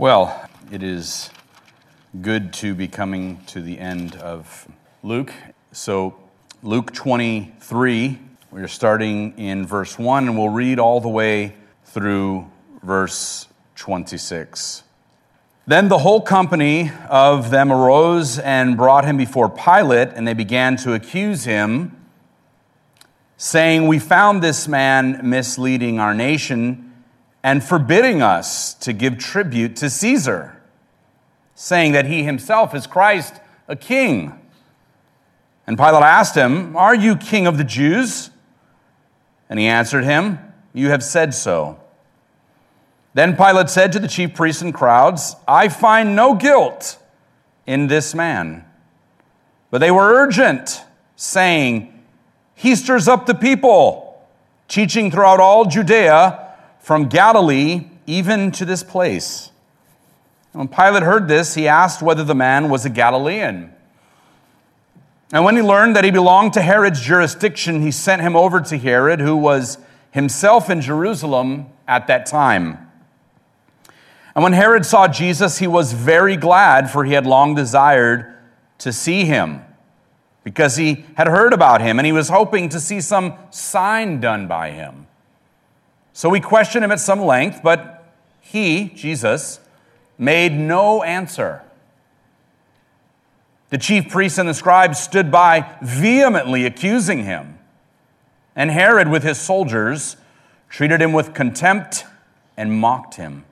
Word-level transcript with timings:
Well, 0.00 0.48
it 0.72 0.82
is 0.82 1.28
good 2.22 2.54
to 2.54 2.74
be 2.74 2.88
coming 2.88 3.44
to 3.48 3.60
the 3.60 3.78
end 3.78 4.16
of 4.16 4.66
Luke. 5.02 5.30
So, 5.72 6.16
Luke 6.62 6.94
23, 6.94 8.18
we're 8.50 8.66
starting 8.66 9.38
in 9.38 9.66
verse 9.66 9.98
1, 9.98 10.26
and 10.26 10.38
we'll 10.38 10.48
read 10.48 10.78
all 10.78 11.02
the 11.02 11.10
way 11.10 11.54
through 11.84 12.50
verse 12.82 13.46
26. 13.74 14.84
Then 15.66 15.88
the 15.88 15.98
whole 15.98 16.22
company 16.22 16.90
of 17.10 17.50
them 17.50 17.70
arose 17.70 18.38
and 18.38 18.78
brought 18.78 19.04
him 19.04 19.18
before 19.18 19.50
Pilate, 19.50 20.14
and 20.14 20.26
they 20.26 20.32
began 20.32 20.78
to 20.78 20.94
accuse 20.94 21.44
him, 21.44 21.94
saying, 23.36 23.86
We 23.86 23.98
found 23.98 24.40
this 24.42 24.66
man 24.66 25.20
misleading 25.28 26.00
our 26.00 26.14
nation 26.14 26.89
and 27.42 27.64
forbidding 27.64 28.22
us 28.22 28.74
to 28.74 28.92
give 28.92 29.18
tribute 29.18 29.76
to 29.76 29.88
Caesar, 29.88 30.60
saying 31.54 31.92
that 31.92 32.06
he 32.06 32.22
himself 32.22 32.74
is 32.74 32.86
Christ, 32.86 33.40
a 33.68 33.76
king. 33.76 34.38
And 35.66 35.78
Pilate 35.78 36.02
asked 36.02 36.34
him, 36.34 36.76
Are 36.76 36.94
you 36.94 37.16
king 37.16 37.46
of 37.46 37.56
the 37.56 37.64
Jews? 37.64 38.30
And 39.48 39.58
he 39.58 39.66
answered 39.66 40.04
him, 40.04 40.38
You 40.72 40.90
have 40.90 41.02
said 41.02 41.34
so. 41.34 41.80
Then 43.14 43.36
Pilate 43.36 43.70
said 43.70 43.92
to 43.92 43.98
the 43.98 44.06
chief 44.06 44.34
priests 44.34 44.62
and 44.62 44.72
crowds, 44.72 45.34
I 45.48 45.68
find 45.68 46.14
no 46.14 46.34
guilt 46.34 46.98
in 47.66 47.88
this 47.88 48.14
man. 48.14 48.64
But 49.70 49.78
they 49.78 49.90
were 49.90 50.12
urgent, 50.14 50.82
saying, 51.16 52.02
He 52.54 52.76
stirs 52.76 53.08
up 53.08 53.26
the 53.26 53.34
people, 53.34 54.24
teaching 54.68 55.10
throughout 55.10 55.40
all 55.40 55.64
Judea 55.64 56.49
from 56.80 57.08
Galilee 57.08 57.86
even 58.06 58.50
to 58.52 58.64
this 58.64 58.82
place. 58.82 59.50
When 60.52 60.66
Pilate 60.66 61.04
heard 61.04 61.28
this, 61.28 61.54
he 61.54 61.68
asked 61.68 62.02
whether 62.02 62.24
the 62.24 62.34
man 62.34 62.70
was 62.70 62.84
a 62.84 62.90
Galilean. 62.90 63.72
And 65.32 65.44
when 65.44 65.54
he 65.54 65.62
learned 65.62 65.94
that 65.94 66.02
he 66.02 66.10
belonged 66.10 66.54
to 66.54 66.62
Herod's 66.62 67.00
jurisdiction, 67.00 67.82
he 67.82 67.92
sent 67.92 68.20
him 68.20 68.34
over 68.34 68.60
to 68.60 68.76
Herod, 68.76 69.20
who 69.20 69.36
was 69.36 69.78
himself 70.10 70.68
in 70.68 70.80
Jerusalem 70.80 71.66
at 71.86 72.08
that 72.08 72.26
time. 72.26 72.90
And 74.34 74.42
when 74.42 74.54
Herod 74.54 74.84
saw 74.84 75.06
Jesus, 75.06 75.58
he 75.58 75.68
was 75.68 75.92
very 75.92 76.36
glad, 76.36 76.90
for 76.90 77.04
he 77.04 77.12
had 77.12 77.26
long 77.26 77.54
desired 77.54 78.34
to 78.78 78.92
see 78.92 79.24
him, 79.24 79.62
because 80.42 80.76
he 80.76 81.04
had 81.16 81.28
heard 81.28 81.52
about 81.52 81.80
him, 81.80 82.00
and 82.00 82.06
he 82.06 82.12
was 82.12 82.28
hoping 82.28 82.68
to 82.70 82.80
see 82.80 83.00
some 83.00 83.34
sign 83.50 84.20
done 84.20 84.48
by 84.48 84.70
him. 84.70 85.06
So 86.20 86.28
we 86.28 86.38
questioned 86.38 86.84
him 86.84 86.92
at 86.92 87.00
some 87.00 87.20
length, 87.22 87.60
but 87.62 88.04
he, 88.42 88.90
Jesus, 88.94 89.58
made 90.18 90.52
no 90.52 91.02
answer. 91.02 91.62
The 93.70 93.78
chief 93.78 94.10
priests 94.10 94.36
and 94.36 94.46
the 94.46 94.52
scribes 94.52 95.00
stood 95.00 95.30
by, 95.30 95.78
vehemently 95.80 96.66
accusing 96.66 97.24
him. 97.24 97.58
And 98.54 98.70
Herod, 98.70 99.08
with 99.08 99.22
his 99.22 99.38
soldiers, 99.38 100.18
treated 100.68 101.00
him 101.00 101.14
with 101.14 101.32
contempt 101.32 102.04
and 102.54 102.70
mocked 102.70 103.14
him. 103.14 103.46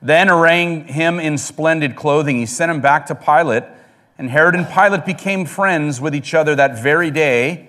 Then, 0.00 0.30
arraying 0.30 0.86
him 0.86 1.20
in 1.20 1.36
splendid 1.36 1.96
clothing, 1.96 2.38
he 2.38 2.46
sent 2.46 2.70
him 2.70 2.80
back 2.80 3.04
to 3.08 3.14
Pilate. 3.14 3.64
And 4.16 4.30
Herod 4.30 4.54
and 4.54 4.66
Pilate 4.66 5.04
became 5.04 5.44
friends 5.44 6.00
with 6.00 6.14
each 6.14 6.32
other 6.32 6.54
that 6.54 6.82
very 6.82 7.10
day 7.10 7.68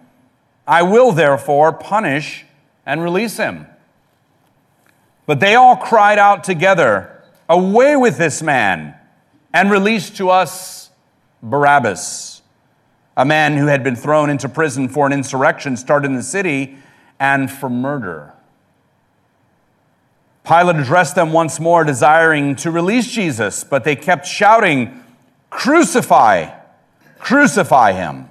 I 0.71 0.83
will 0.83 1.11
therefore 1.11 1.73
punish 1.73 2.45
and 2.85 3.03
release 3.03 3.35
him. 3.35 3.67
But 5.25 5.41
they 5.41 5.53
all 5.53 5.75
cried 5.75 6.17
out 6.17 6.45
together, 6.45 7.21
Away 7.49 7.97
with 7.97 8.17
this 8.17 8.41
man, 8.41 8.95
and 9.53 9.69
release 9.69 10.09
to 10.11 10.29
us 10.29 10.89
Barabbas, 11.43 12.41
a 13.17 13.25
man 13.25 13.57
who 13.57 13.65
had 13.65 13.83
been 13.83 13.97
thrown 13.97 14.29
into 14.29 14.47
prison 14.47 14.87
for 14.87 15.05
an 15.05 15.11
insurrection 15.11 15.75
started 15.75 16.05
in 16.05 16.15
the 16.15 16.23
city 16.23 16.77
and 17.19 17.51
for 17.51 17.69
murder. 17.69 18.31
Pilate 20.45 20.77
addressed 20.77 21.15
them 21.15 21.33
once 21.33 21.59
more, 21.59 21.83
desiring 21.83 22.55
to 22.55 22.71
release 22.71 23.11
Jesus, 23.11 23.65
but 23.65 23.83
they 23.83 23.97
kept 23.97 24.25
shouting, 24.25 25.03
Crucify, 25.49 26.49
crucify 27.19 27.91
him. 27.91 28.30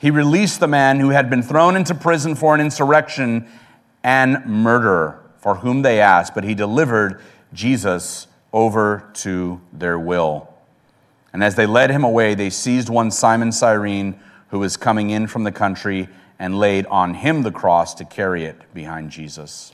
he 0.00 0.10
released 0.10 0.60
the 0.60 0.66
man 0.66 0.98
who 0.98 1.10
had 1.10 1.28
been 1.28 1.42
thrown 1.42 1.76
into 1.76 1.94
prison 1.94 2.34
for 2.34 2.54
an 2.54 2.60
insurrection 2.60 3.46
and 4.02 4.46
murder, 4.46 5.20
for 5.38 5.56
whom 5.56 5.82
they 5.82 6.00
asked, 6.00 6.34
but 6.34 6.42
he 6.42 6.54
delivered 6.54 7.20
Jesus 7.52 8.26
over 8.50 9.10
to 9.12 9.60
their 9.74 9.98
will. 9.98 10.48
And 11.34 11.44
as 11.44 11.54
they 11.54 11.66
led 11.66 11.90
him 11.90 12.02
away, 12.02 12.34
they 12.34 12.48
seized 12.48 12.88
one 12.88 13.10
Simon 13.10 13.52
Cyrene, 13.52 14.18
who 14.48 14.58
was 14.58 14.78
coming 14.78 15.10
in 15.10 15.26
from 15.26 15.44
the 15.44 15.52
country, 15.52 16.08
and 16.38 16.58
laid 16.58 16.86
on 16.86 17.12
him 17.12 17.42
the 17.42 17.52
cross 17.52 17.92
to 17.96 18.04
carry 18.06 18.44
it 18.44 18.72
behind 18.72 19.10
Jesus. 19.10 19.70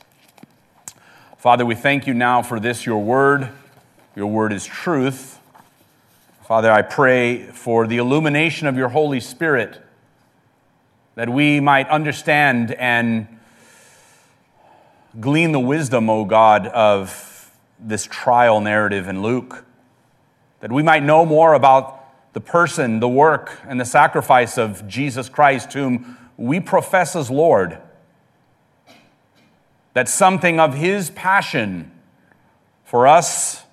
Father, 1.37 1.65
we 1.65 1.73
thank 1.73 2.05
you 2.05 2.13
now 2.13 2.41
for 2.41 2.59
this, 2.59 2.85
your 2.85 3.01
word. 3.01 3.47
Your 4.13 4.27
word 4.27 4.51
is 4.51 4.65
truth. 4.65 5.39
Father, 6.43 6.69
I 6.69 6.81
pray 6.81 7.43
for 7.43 7.87
the 7.87 7.97
illumination 7.97 8.67
of 8.67 8.75
your 8.75 8.89
Holy 8.89 9.21
Spirit 9.21 9.81
that 11.17 11.29
we 11.29 11.59
might 11.59 11.89
understand 11.89 12.71
and 12.73 13.27
glean 15.19 15.51
the 15.51 15.59
wisdom, 15.59 16.11
O 16.11 16.25
God, 16.25 16.67
of 16.67 17.51
this 17.79 18.05
trial 18.05 18.61
narrative 18.61 19.07
in 19.07 19.23
Luke, 19.23 19.65
that 20.59 20.71
we 20.71 20.83
might 20.83 21.01
know 21.01 21.25
more 21.25 21.55
about 21.55 22.33
the 22.33 22.39
person, 22.39 22.99
the 22.99 23.07
work, 23.07 23.59
and 23.67 23.81
the 23.81 23.85
sacrifice 23.85 24.59
of 24.59 24.87
Jesus 24.87 25.27
Christ, 25.27 25.73
whom 25.73 26.19
we 26.37 26.59
profess 26.59 27.15
as 27.15 27.31
Lord, 27.31 27.79
that 29.95 30.07
something 30.07 30.59
of 30.59 30.75
his 30.75 31.09
passion 31.09 31.91
for 32.83 33.07
us 33.07 33.63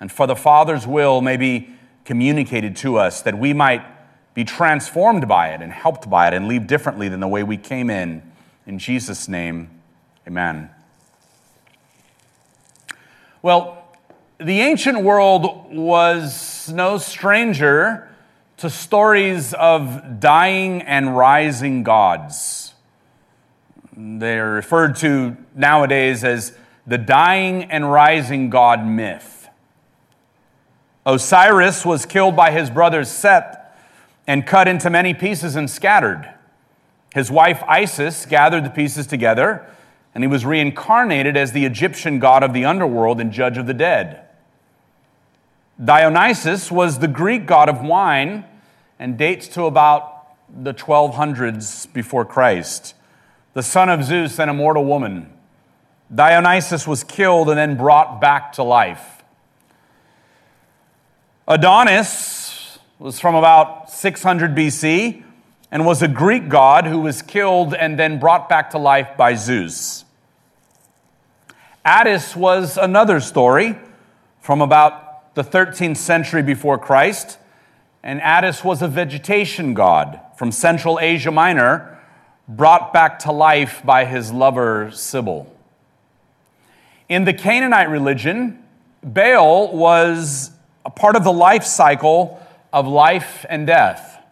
and 0.00 0.10
for 0.10 0.26
the 0.26 0.34
Father's 0.34 0.88
will 0.88 1.20
may 1.20 1.36
be 1.36 1.70
communicated 2.04 2.74
to 2.78 2.96
us, 2.96 3.22
that 3.22 3.38
we 3.38 3.52
might 3.52 3.84
be 4.34 4.44
transformed 4.44 5.26
by 5.26 5.48
it 5.48 5.60
and 5.60 5.72
helped 5.72 6.08
by 6.08 6.28
it 6.28 6.34
and 6.34 6.46
leave 6.46 6.66
differently 6.66 7.08
than 7.08 7.20
the 7.20 7.28
way 7.28 7.42
we 7.42 7.56
came 7.56 7.90
in. 7.90 8.22
In 8.66 8.78
Jesus' 8.78 9.28
name, 9.28 9.70
amen. 10.26 10.70
Well, 13.42 13.84
the 14.38 14.60
ancient 14.60 15.02
world 15.02 15.74
was 15.74 16.70
no 16.72 16.98
stranger 16.98 18.08
to 18.58 18.70
stories 18.70 19.54
of 19.54 20.20
dying 20.20 20.82
and 20.82 21.16
rising 21.16 21.82
gods. 21.82 22.74
They're 23.96 24.50
referred 24.50 24.96
to 24.96 25.36
nowadays 25.54 26.24
as 26.24 26.56
the 26.86 26.98
dying 26.98 27.64
and 27.64 27.90
rising 27.90 28.50
god 28.50 28.86
myth. 28.86 29.48
Osiris 31.04 31.84
was 31.84 32.06
killed 32.06 32.36
by 32.36 32.50
his 32.50 32.70
brother 32.70 33.04
Seth 33.04 33.59
and 34.30 34.46
cut 34.46 34.68
into 34.68 34.88
many 34.88 35.12
pieces 35.12 35.56
and 35.56 35.68
scattered. 35.68 36.32
His 37.12 37.32
wife 37.32 37.64
Isis 37.66 38.26
gathered 38.26 38.64
the 38.64 38.70
pieces 38.70 39.08
together, 39.08 39.66
and 40.14 40.22
he 40.22 40.28
was 40.28 40.46
reincarnated 40.46 41.36
as 41.36 41.50
the 41.50 41.64
Egyptian 41.64 42.20
god 42.20 42.44
of 42.44 42.52
the 42.52 42.64
underworld 42.64 43.20
and 43.20 43.32
judge 43.32 43.58
of 43.58 43.66
the 43.66 43.74
dead. 43.74 44.24
Dionysus 45.84 46.70
was 46.70 47.00
the 47.00 47.08
Greek 47.08 47.44
god 47.44 47.68
of 47.68 47.82
wine 47.82 48.44
and 49.00 49.18
dates 49.18 49.48
to 49.48 49.64
about 49.64 50.28
the 50.62 50.74
1200s 50.74 51.92
before 51.92 52.24
Christ, 52.24 52.94
the 53.54 53.64
son 53.64 53.88
of 53.88 54.04
Zeus 54.04 54.38
and 54.38 54.48
a 54.48 54.54
mortal 54.54 54.84
woman. 54.84 55.28
Dionysus 56.14 56.86
was 56.86 57.02
killed 57.02 57.48
and 57.48 57.58
then 57.58 57.76
brought 57.76 58.20
back 58.20 58.52
to 58.52 58.62
life. 58.62 59.24
Adonis 61.48 62.49
was 63.00 63.18
from 63.18 63.34
about 63.34 63.90
600 63.90 64.54
BC 64.54 65.22
and 65.70 65.86
was 65.86 66.02
a 66.02 66.08
Greek 66.08 66.50
god 66.50 66.86
who 66.86 67.00
was 67.00 67.22
killed 67.22 67.72
and 67.72 67.98
then 67.98 68.18
brought 68.18 68.46
back 68.46 68.68
to 68.70 68.78
life 68.78 69.16
by 69.16 69.34
Zeus. 69.34 70.04
Attis 71.82 72.36
was 72.36 72.76
another 72.76 73.18
story 73.20 73.78
from 74.42 74.60
about 74.60 75.34
the 75.34 75.42
13th 75.42 75.96
century 75.96 76.42
before 76.42 76.76
Christ, 76.76 77.38
and 78.02 78.20
Attis 78.20 78.62
was 78.62 78.82
a 78.82 78.88
vegetation 78.88 79.72
god 79.72 80.20
from 80.36 80.52
Central 80.52 81.00
Asia 81.00 81.30
Minor, 81.30 81.98
brought 82.46 82.92
back 82.92 83.18
to 83.20 83.32
life 83.32 83.80
by 83.82 84.04
his 84.04 84.30
lover 84.30 84.90
Cybele. 84.92 85.50
In 87.08 87.24
the 87.24 87.32
Canaanite 87.32 87.88
religion, 87.88 88.62
Baal 89.02 89.74
was 89.74 90.50
a 90.84 90.90
part 90.90 91.16
of 91.16 91.24
the 91.24 91.32
life 91.32 91.64
cycle 91.64 92.46
of 92.72 92.86
life 92.86 93.44
and 93.48 93.66
death. 93.66 94.22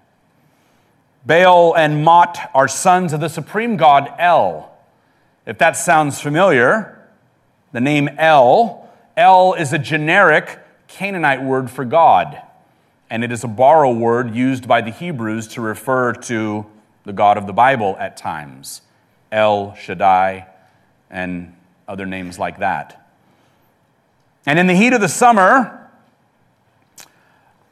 Baal 1.26 1.76
and 1.76 2.04
Mot 2.04 2.50
are 2.54 2.68
sons 2.68 3.12
of 3.12 3.20
the 3.20 3.28
supreme 3.28 3.76
god 3.76 4.12
El. 4.18 4.72
If 5.46 5.58
that 5.58 5.72
sounds 5.72 6.20
familiar, 6.20 7.06
the 7.72 7.80
name 7.80 8.08
El, 8.18 8.88
El 9.16 9.54
is 9.54 9.72
a 9.72 9.78
generic 9.78 10.58
Canaanite 10.86 11.42
word 11.42 11.70
for 11.70 11.84
God, 11.84 12.40
and 13.10 13.22
it 13.22 13.30
is 13.30 13.44
a 13.44 13.48
borrow 13.48 13.92
word 13.92 14.34
used 14.34 14.66
by 14.66 14.80
the 14.80 14.90
Hebrews 14.90 15.48
to 15.48 15.60
refer 15.60 16.12
to 16.12 16.66
the 17.04 17.12
God 17.12 17.36
of 17.36 17.46
the 17.46 17.52
Bible 17.52 17.96
at 17.98 18.16
times 18.16 18.82
El 19.30 19.74
Shaddai 19.74 20.46
and 21.10 21.54
other 21.86 22.06
names 22.06 22.38
like 22.38 22.58
that. 22.58 23.06
And 24.46 24.58
in 24.58 24.66
the 24.66 24.74
heat 24.74 24.92
of 24.92 25.00
the 25.00 25.08
summer, 25.08 25.90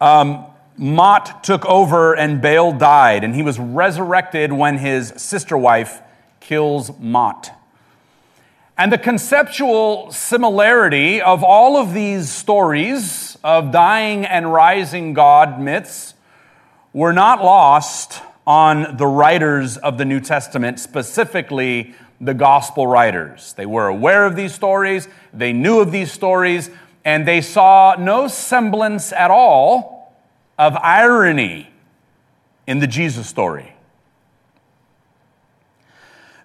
um, 0.00 0.46
Mot 0.78 1.42
took 1.42 1.64
over 1.66 2.14
and 2.14 2.42
Baal 2.42 2.72
died, 2.72 3.24
and 3.24 3.34
he 3.34 3.42
was 3.42 3.58
resurrected 3.58 4.52
when 4.52 4.78
his 4.78 5.12
sister 5.16 5.56
wife 5.56 6.02
kills 6.40 6.90
Mot. 6.98 7.50
And 8.78 8.92
the 8.92 8.98
conceptual 8.98 10.12
similarity 10.12 11.22
of 11.22 11.42
all 11.42 11.78
of 11.78 11.94
these 11.94 12.30
stories 12.30 13.38
of 13.42 13.72
dying 13.72 14.26
and 14.26 14.52
rising 14.52 15.14
God 15.14 15.58
myths 15.58 16.12
were 16.92 17.14
not 17.14 17.42
lost 17.42 18.20
on 18.46 18.98
the 18.98 19.06
writers 19.06 19.78
of 19.78 19.96
the 19.96 20.04
New 20.04 20.20
Testament, 20.20 20.78
specifically 20.78 21.94
the 22.20 22.34
gospel 22.34 22.86
writers. 22.86 23.54
They 23.54 23.66
were 23.66 23.88
aware 23.88 24.26
of 24.26 24.36
these 24.36 24.54
stories, 24.54 25.08
they 25.32 25.54
knew 25.54 25.80
of 25.80 25.90
these 25.90 26.12
stories, 26.12 26.70
and 27.02 27.26
they 27.26 27.40
saw 27.40 27.96
no 27.98 28.28
semblance 28.28 29.12
at 29.12 29.30
all 29.30 29.95
of 30.58 30.76
irony 30.76 31.68
in 32.66 32.78
the 32.78 32.86
Jesus 32.86 33.28
story. 33.28 33.72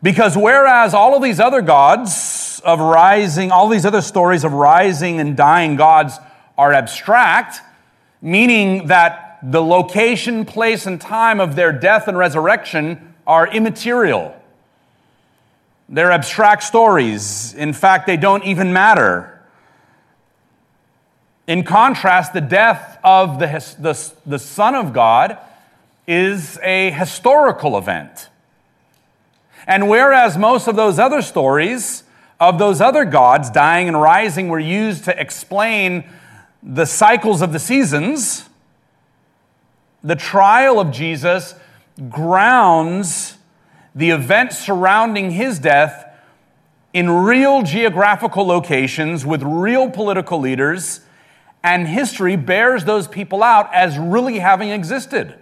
Because 0.03 0.35
whereas 0.35 0.93
all 0.93 1.15
of 1.15 1.21
these 1.21 1.39
other 1.39 1.61
gods 1.61 2.61
of 2.65 2.79
rising, 2.79 3.51
all 3.51 3.69
these 3.69 3.85
other 3.85 4.01
stories 4.01 4.43
of 4.43 4.53
rising 4.53 5.19
and 5.19 5.37
dying 5.37 5.75
gods 5.75 6.17
are 6.57 6.73
abstract, 6.73 7.61
meaning 8.21 8.87
that 8.87 9.39
the 9.43 9.61
location, 9.61 10.45
place, 10.45 10.85
and 10.85 10.99
time 10.99 11.39
of 11.39 11.55
their 11.55 11.71
death 11.71 12.07
and 12.07 12.17
resurrection 12.17 13.15
are 13.25 13.47
immaterial. 13.47 14.35
They're 15.89 16.11
abstract 16.11 16.63
stories. 16.63 17.53
In 17.53 17.73
fact, 17.73 18.07
they 18.07 18.17
don't 18.17 18.43
even 18.45 18.73
matter. 18.73 19.41
In 21.47 21.63
contrast, 21.63 22.33
the 22.33 22.41
death 22.41 22.90
of 23.03 23.39
the, 23.39 23.47
the, 23.79 24.13
the 24.25 24.39
Son 24.39 24.75
of 24.75 24.93
God 24.93 25.37
is 26.07 26.59
a 26.63 26.91
historical 26.91 27.77
event. 27.77 28.29
And 29.67 29.89
whereas 29.89 30.37
most 30.37 30.67
of 30.67 30.75
those 30.75 30.99
other 30.99 31.21
stories 31.21 32.03
of 32.41 32.57
those 32.57 32.81
other 32.81 33.05
gods 33.05 33.51
dying 33.51 33.87
and 33.87 34.01
rising 34.01 34.49
were 34.49 34.59
used 34.59 35.05
to 35.05 35.21
explain 35.21 36.03
the 36.63 36.85
cycles 36.85 37.41
of 37.43 37.53
the 37.53 37.59
seasons, 37.59 38.49
the 40.03 40.15
trial 40.15 40.79
of 40.79 40.91
Jesus 40.91 41.53
grounds 42.09 43.37
the 43.93 44.09
events 44.09 44.57
surrounding 44.57 45.31
his 45.31 45.59
death 45.59 46.07
in 46.93 47.09
real 47.09 47.61
geographical 47.61 48.45
locations 48.45 49.23
with 49.23 49.43
real 49.43 49.89
political 49.91 50.39
leaders 50.39 51.01
and 51.63 51.87
history 51.87 52.35
bears 52.35 52.85
those 52.85 53.07
people 53.07 53.43
out 53.43 53.73
as 53.73 53.97
really 53.97 54.39
having 54.39 54.69
existed. 54.69 55.35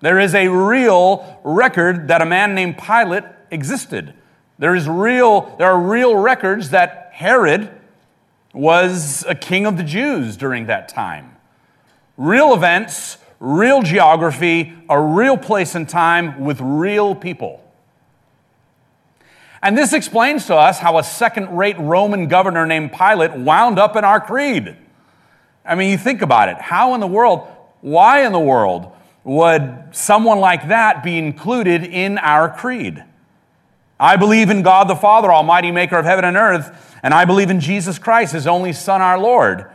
There 0.00 0.18
is 0.18 0.34
a 0.34 0.48
real 0.48 1.40
record 1.44 2.08
that 2.08 2.20
a 2.20 2.26
man 2.26 2.54
named 2.54 2.76
Pilate 2.76 3.24
existed. 3.50 4.14
There 4.58 4.74
is 4.74 4.88
real, 4.88 5.54
there 5.58 5.70
are 5.70 5.78
real 5.78 6.16
records 6.16 6.70
that 6.70 7.10
Herod 7.12 7.70
was 8.52 9.24
a 9.28 9.34
king 9.34 9.64
of 9.64 9.76
the 9.76 9.82
Jews 9.82 10.36
during 10.36 10.66
that 10.66 10.88
time. 10.88 11.36
Real 12.16 12.52
events, 12.52 13.16
real 13.40 13.82
geography, 13.82 14.74
a 14.88 15.00
real 15.00 15.36
place 15.36 15.74
and 15.74 15.88
time 15.88 16.44
with 16.44 16.60
real 16.60 17.14
people. 17.14 17.62
And 19.62 19.78
this 19.78 19.92
explains 19.92 20.46
to 20.46 20.56
us 20.56 20.80
how 20.80 20.98
a 20.98 21.04
second 21.04 21.56
rate 21.56 21.78
Roman 21.78 22.26
governor 22.26 22.66
named 22.66 22.92
Pilate 22.92 23.32
wound 23.32 23.78
up 23.78 23.96
in 23.96 24.04
our 24.04 24.20
creed. 24.20 24.76
I 25.64 25.74
mean, 25.74 25.90
you 25.90 25.98
think 25.98 26.22
about 26.22 26.48
it. 26.48 26.58
How 26.58 26.94
in 26.94 27.00
the 27.00 27.06
world, 27.06 27.46
why 27.80 28.24
in 28.24 28.32
the 28.32 28.40
world 28.40 28.90
would 29.24 29.88
someone 29.92 30.40
like 30.40 30.68
that 30.68 31.02
be 31.02 31.18
included 31.18 31.84
in 31.84 32.18
our 32.18 32.48
creed? 32.48 33.04
I 34.00 34.16
believe 34.16 34.50
in 34.50 34.62
God 34.62 34.88
the 34.88 34.96
Father, 34.96 35.32
Almighty 35.32 35.70
Maker 35.70 35.96
of 35.96 36.04
heaven 36.04 36.24
and 36.24 36.36
earth, 36.36 36.98
and 37.04 37.14
I 37.14 37.24
believe 37.24 37.50
in 37.50 37.60
Jesus 37.60 37.98
Christ, 37.98 38.32
His 38.32 38.46
only 38.46 38.72
Son, 38.72 39.00
our 39.00 39.18
Lord. 39.18 39.66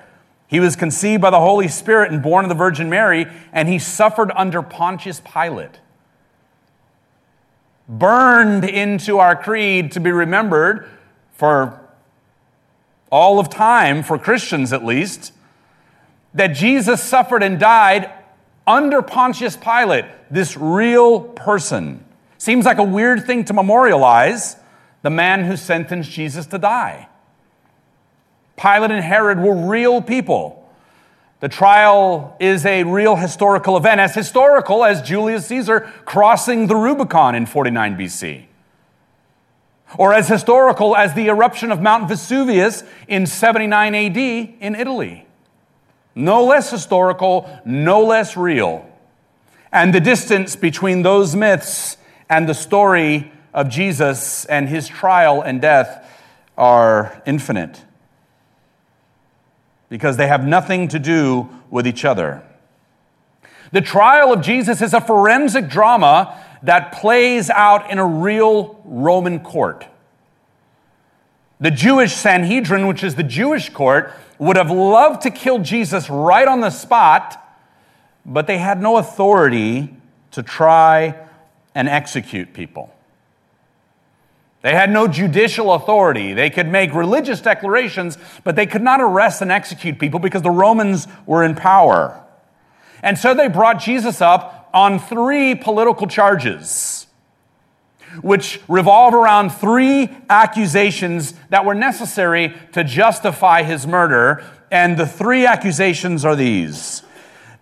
He 0.48 0.60
was 0.60 0.76
conceived 0.76 1.22
by 1.22 1.30
the 1.30 1.40
Holy 1.40 1.68
Spirit 1.68 2.12
and 2.12 2.22
born 2.22 2.46
of 2.46 2.50
the 2.50 2.56
Virgin 2.56 2.90
Mary, 2.90 3.28
and 3.52 3.68
he 3.68 3.80
suffered 3.80 4.32
under 4.36 4.62
Pontius 4.62 5.22
Pilate. 5.22 5.80
Burned 7.90 8.64
into 8.64 9.20
our 9.20 9.36
creed 9.36 9.92
to 9.94 10.00
be 10.00 10.12
remembered 10.12 10.90
for 11.34 11.82
all 13.10 13.40
of 13.40 13.50
time, 13.50 14.04
for 14.04 14.18
Christians 14.18 14.72
at 14.74 14.84
least, 14.84 15.34
that 16.38 16.50
Jesus 16.50 17.04
suffered 17.04 17.42
and 17.42 17.60
died 17.60 18.12
under 18.68 19.02
Pontius 19.02 19.58
Pilate, 19.58 20.06
this 20.30 20.56
real 20.56 21.22
person. 21.22 22.06
Seems 22.38 22.64
like 22.64 22.78
a 22.78 22.84
weird 22.84 23.26
thing 23.26 23.44
to 23.46 23.54
memorialize 23.54 24.56
the 25.02 25.10
man 25.10 25.46
who 25.46 25.58
sentenced 25.58 26.12
Jesus 26.12 26.46
to 26.48 26.60
die. 26.60 27.10
Pilate 28.56 28.92
and 28.92 29.04
Herod 29.04 29.40
were 29.40 29.56
real 29.56 30.02
people. 30.02 30.64
The 31.40 31.50
trial 31.50 32.36
is 32.40 32.66
a 32.66 32.84
real 32.84 33.16
historical 33.16 33.76
event, 33.76 34.00
as 34.00 34.14
historical 34.14 34.86
as 34.86 35.02
Julius 35.02 35.48
Caesar 35.48 35.92
crossing 36.06 36.68
the 36.68 36.76
Rubicon 36.76 37.34
in 37.34 37.48
49 37.48 37.98
BC, 37.98 38.46
or 39.98 40.14
as 40.14 40.28
historical 40.28 40.96
as 40.96 41.16
the 41.16 41.28
eruption 41.28 41.72
of 41.72 41.82
Mount 41.82 42.08
Vesuvius 42.08 42.84
in 43.08 43.26
79 43.26 43.96
AD 43.96 44.18
in 44.18 44.76
Italy 44.76 45.27
no 46.18 46.44
less 46.44 46.72
historical, 46.72 47.50
no 47.64 48.04
less 48.04 48.36
real. 48.36 48.86
And 49.72 49.94
the 49.94 50.00
distance 50.00 50.56
between 50.56 51.04
those 51.04 51.36
myths 51.36 51.98
and 52.30 52.50
the 52.50 52.54
story 52.54 53.32
of 53.54 53.70
Jesus 53.70 54.46
and 54.46 54.68
his 54.68 54.88
trial 54.88 55.42
and 55.42 55.62
death 55.62 56.04
are 56.58 57.22
infinite 57.26 57.84
because 59.90 60.18
they 60.18 60.28
have 60.28 60.46
nothing 60.46 60.88
to 60.90 61.00
do 61.00 61.48
with 61.70 61.88
each 61.88 62.04
other. 62.04 62.44
The 63.72 63.82
trial 63.82 64.34
of 64.34 64.42
Jesus 64.42 64.82
is 64.82 64.94
a 64.94 65.02
forensic 65.02 65.70
drama 65.70 66.44
that 66.64 66.94
plays 66.94 67.50
out 67.50 67.92
in 67.92 68.00
a 68.00 68.06
real 68.06 68.82
Roman 68.86 69.40
court. 69.40 69.86
The 71.60 71.72
Jewish 71.72 72.14
Sanhedrin, 72.14 72.88
which 72.88 73.04
is 73.04 73.16
the 73.16 73.24
Jewish 73.24 73.70
court, 73.70 74.14
would 74.38 74.58
have 74.58 74.70
loved 74.70 75.24
to 75.24 75.32
kill 75.32 75.60
Jesus 75.60 76.10
right 76.10 76.48
on 76.48 76.62
the 76.62 76.70
spot, 76.70 77.44
but 78.26 78.46
they 78.46 78.60
had 78.60 78.82
no 78.82 78.98
authority 78.98 79.96
to 80.32 80.44
try 80.44 81.16
and 81.74 81.90
execute 81.90 82.54
people. 82.54 82.94
They 84.62 84.74
had 84.74 84.92
no 84.92 85.08
judicial 85.08 85.74
authority. 85.74 86.34
They 86.34 86.50
could 86.50 86.68
make 86.68 86.94
religious 86.94 87.42
declarations, 87.42 88.18
but 88.44 88.56
they 88.56 88.66
could 88.66 88.82
not 88.82 89.00
arrest 89.00 89.42
and 89.42 89.52
execute 89.52 89.98
people 89.98 90.20
because 90.20 90.42
the 90.42 90.52
Romans 90.52 91.08
were 91.26 91.44
in 91.44 91.56
power. 91.56 92.24
And 93.02 93.18
so 93.18 93.34
they 93.34 93.48
brought 93.48 93.80
Jesus 93.80 94.22
up 94.22 94.70
on 94.74 95.00
three 95.00 95.56
political 95.56 96.08
charges, 96.08 97.07
which 98.22 98.60
revolve 98.68 99.14
around 99.14 99.52
three 99.52 100.10
accusations 100.30 101.34
that 101.50 101.66
were 101.66 101.76
necessary 101.76 102.54
to 102.74 102.84
justify 102.84 103.64
his 103.64 103.86
murder. 103.86 104.44
And 104.72 104.98
the 104.98 105.08
three 105.08 105.46
accusations 105.46 106.26
are 106.26 106.36
these 106.36 107.04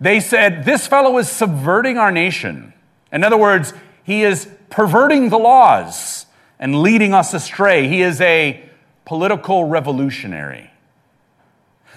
they 0.00 0.20
said, 0.20 0.64
This 0.64 0.86
fellow 0.86 1.18
is 1.18 1.28
subverting 1.28 1.98
our 1.98 2.12
nation. 2.12 2.72
In 3.12 3.24
other 3.24 3.36
words, 3.36 3.72
he 4.04 4.22
is 4.22 4.48
perverting 4.70 5.30
the 5.30 5.38
laws 5.38 6.26
and 6.58 6.82
leading 6.82 7.14
us 7.14 7.34
astray. 7.34 7.88
He 7.88 8.02
is 8.02 8.20
a 8.20 8.62
political 9.04 9.64
revolutionary. 9.64 10.70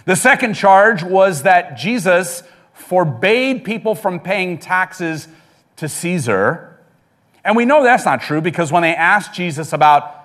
The 0.06 0.16
second 0.16 0.54
charge 0.54 1.04
was 1.04 1.44
that 1.44 1.78
Jesus 1.78 2.44
forbade 2.74 3.64
people 3.64 3.96
from 3.96 4.20
paying 4.20 4.58
taxes 4.58 5.28
to 5.76 5.90
Caesar. 5.90 6.69
And 7.44 7.56
we 7.56 7.66
know 7.66 7.84
that's 7.84 8.06
not 8.06 8.22
true 8.22 8.42
because 8.42 8.72
when 8.72 8.84
they 8.84 8.96
asked 8.96 9.34
Jesus 9.34 9.74
about 9.74 10.16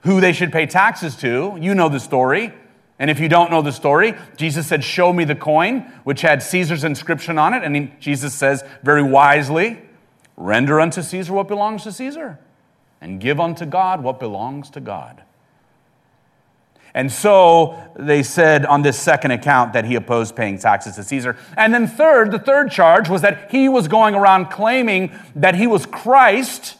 who 0.00 0.20
they 0.20 0.32
should 0.32 0.52
pay 0.52 0.66
taxes 0.66 1.16
to, 1.16 1.56
you 1.60 1.74
know 1.74 1.88
the 1.88 2.00
story. 2.00 2.52
And 2.98 3.10
if 3.10 3.20
you 3.20 3.28
don't 3.28 3.50
know 3.50 3.62
the 3.62 3.72
story, 3.72 4.14
Jesus 4.36 4.66
said, 4.66 4.82
Show 4.82 5.12
me 5.12 5.24
the 5.24 5.34
coin, 5.34 5.92
which 6.04 6.22
had 6.22 6.42
Caesar's 6.42 6.84
inscription 6.84 7.38
on 7.38 7.54
it. 7.54 7.62
And 7.62 7.92
Jesus 8.00 8.34
says 8.34 8.64
very 8.82 9.02
wisely, 9.02 9.80
Render 10.36 10.80
unto 10.80 11.02
Caesar 11.02 11.32
what 11.32 11.48
belongs 11.48 11.84
to 11.84 11.92
Caesar, 11.92 12.38
and 13.00 13.20
give 13.20 13.40
unto 13.40 13.66
God 13.66 14.02
what 14.02 14.18
belongs 14.20 14.70
to 14.70 14.80
God. 14.80 15.22
And 16.98 17.12
so 17.12 17.80
they 17.94 18.24
said 18.24 18.66
on 18.66 18.82
this 18.82 18.98
second 18.98 19.30
account 19.30 19.74
that 19.74 19.84
he 19.84 19.94
opposed 19.94 20.34
paying 20.34 20.58
taxes 20.58 20.96
to 20.96 21.04
Caesar. 21.04 21.36
And 21.56 21.72
then, 21.72 21.86
third, 21.86 22.32
the 22.32 22.40
third 22.40 22.72
charge 22.72 23.08
was 23.08 23.22
that 23.22 23.52
he 23.52 23.68
was 23.68 23.86
going 23.86 24.16
around 24.16 24.46
claiming 24.46 25.16
that 25.36 25.54
he 25.54 25.68
was 25.68 25.86
Christ. 25.86 26.76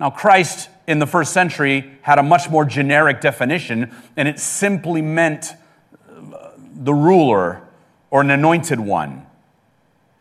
Now, 0.00 0.08
Christ 0.08 0.70
in 0.86 0.98
the 0.98 1.06
first 1.06 1.34
century 1.34 1.98
had 2.00 2.18
a 2.18 2.22
much 2.22 2.48
more 2.48 2.64
generic 2.64 3.20
definition, 3.20 3.94
and 4.16 4.26
it 4.26 4.38
simply 4.38 5.02
meant 5.02 5.52
uh, 6.08 6.52
the 6.74 6.94
ruler 6.94 7.60
or 8.10 8.22
an 8.22 8.30
anointed 8.30 8.80
one. 8.80 9.26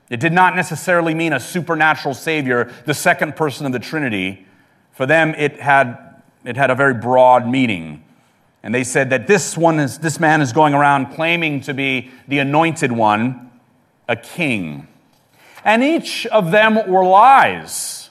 It 0.09 0.19
did 0.19 0.33
not 0.33 0.57
necessarily 0.57 1.13
mean 1.13 1.31
a 1.31 1.39
supernatural 1.39 2.13
Savior, 2.13 2.69
the 2.85 2.93
second 2.93 3.37
person 3.37 3.65
of 3.65 3.71
the 3.71 3.79
Trinity. 3.79 4.45
For 4.91 5.05
them, 5.05 5.33
it 5.37 5.61
had, 5.61 6.21
it 6.43 6.57
had 6.57 6.69
a 6.69 6.75
very 6.75 6.93
broad 6.93 7.47
meaning. 7.47 8.03
And 8.61 8.75
they 8.75 8.83
said 8.83 9.09
that 9.11 9.27
this, 9.27 9.57
one 9.57 9.79
is, 9.79 9.99
this 9.99 10.19
man 10.19 10.41
is 10.41 10.51
going 10.51 10.73
around 10.73 11.13
claiming 11.13 11.61
to 11.61 11.73
be 11.73 12.11
the 12.27 12.39
anointed 12.39 12.91
one, 12.91 13.51
a 14.07 14.15
king. 14.15 14.87
And 15.63 15.83
each 15.83 16.25
of 16.27 16.51
them 16.51 16.75
were 16.89 17.05
lies. 17.05 18.09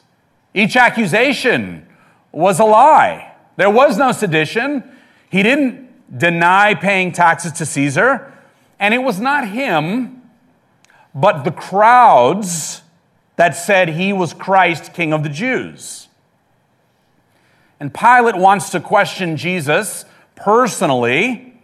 Each 0.54 0.76
accusation 0.76 1.86
was 2.32 2.60
a 2.60 2.64
lie. 2.64 3.34
There 3.56 3.70
was 3.70 3.98
no 3.98 4.12
sedition. 4.12 4.84
He 5.30 5.42
didn't 5.42 6.18
deny 6.18 6.74
paying 6.74 7.12
taxes 7.12 7.52
to 7.52 7.66
Caesar. 7.66 8.32
And 8.78 8.94
it 8.94 8.98
was 8.98 9.20
not 9.20 9.48
him, 9.48 10.22
but 11.14 11.42
the 11.42 11.50
crowds 11.50 12.82
that 13.36 13.54
said 13.56 13.90
he 13.90 14.12
was 14.12 14.32
Christ, 14.32 14.94
King 14.94 15.12
of 15.12 15.22
the 15.22 15.28
Jews. 15.28 16.08
And 17.80 17.92
Pilate 17.92 18.36
wants 18.36 18.70
to 18.70 18.80
question 18.80 19.36
Jesus 19.36 20.04
personally, 20.38 21.54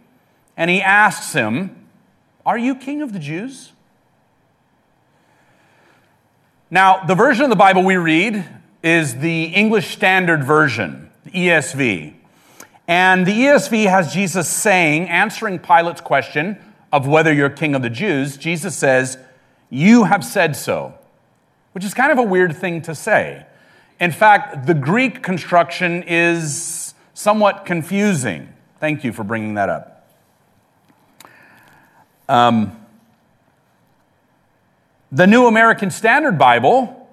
and 0.57 0.69
he 0.69 0.81
asks 0.81 1.33
him, 1.33 1.87
Are 2.45 2.57
you 2.57 2.75
king 2.75 3.01
of 3.01 3.13
the 3.13 3.19
Jews? 3.19 3.71
Now, 6.69 7.03
the 7.05 7.15
version 7.15 7.43
of 7.43 7.49
the 7.49 7.55
Bible 7.55 7.83
we 7.83 7.95
read 7.95 8.45
is 8.83 9.15
the 9.15 9.45
English 9.45 9.93
Standard 9.93 10.43
Version, 10.43 11.09
the 11.23 11.31
ESV. 11.31 12.13
And 12.87 13.25
the 13.25 13.31
ESV 13.31 13.89
has 13.89 14.13
Jesus 14.13 14.47
saying, 14.47 15.09
answering 15.09 15.59
Pilate's 15.59 16.01
question 16.01 16.57
of 16.91 17.07
whether 17.07 17.33
you're 17.33 17.49
king 17.49 17.75
of 17.75 17.81
the 17.81 17.89
Jews, 17.89 18.37
Jesus 18.37 18.75
says, 18.75 19.17
You 19.69 20.03
have 20.03 20.23
said 20.23 20.55
so, 20.55 20.93
which 21.71 21.83
is 21.83 21.93
kind 21.93 22.11
of 22.11 22.17
a 22.17 22.23
weird 22.23 22.55
thing 22.55 22.81
to 22.83 22.93
say. 22.93 23.45
In 23.99 24.11
fact, 24.11 24.67
the 24.67 24.73
Greek 24.73 25.23
construction 25.23 26.03
is 26.03 26.93
somewhat 27.13 27.65
confusing. 27.65 28.49
Thank 28.79 29.03
you 29.03 29.13
for 29.13 29.23
bringing 29.23 29.53
that 29.53 29.69
up. 29.69 30.07
Um, 32.27 32.85
the 35.11 35.27
New 35.27 35.47
American 35.47 35.91
Standard 35.91 36.37
Bible 36.37 37.07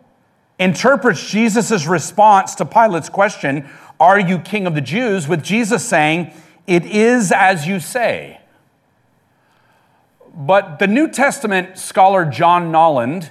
interprets 0.59 1.31
Jesus' 1.31 1.87
response 1.87 2.55
to 2.57 2.65
Pilate's 2.65 3.09
question, 3.09 3.69
Are 4.01 4.19
you 4.19 4.39
king 4.39 4.67
of 4.67 4.75
the 4.75 4.81
Jews? 4.81 5.29
with 5.29 5.45
Jesus 5.45 5.85
saying, 5.85 6.33
It 6.67 6.85
is 6.85 7.31
as 7.31 7.67
you 7.67 7.79
say. 7.79 8.41
But 10.35 10.79
the 10.79 10.87
New 10.87 11.09
Testament 11.09 11.79
scholar 11.79 12.25
John 12.25 12.73
Nolland 12.73 13.31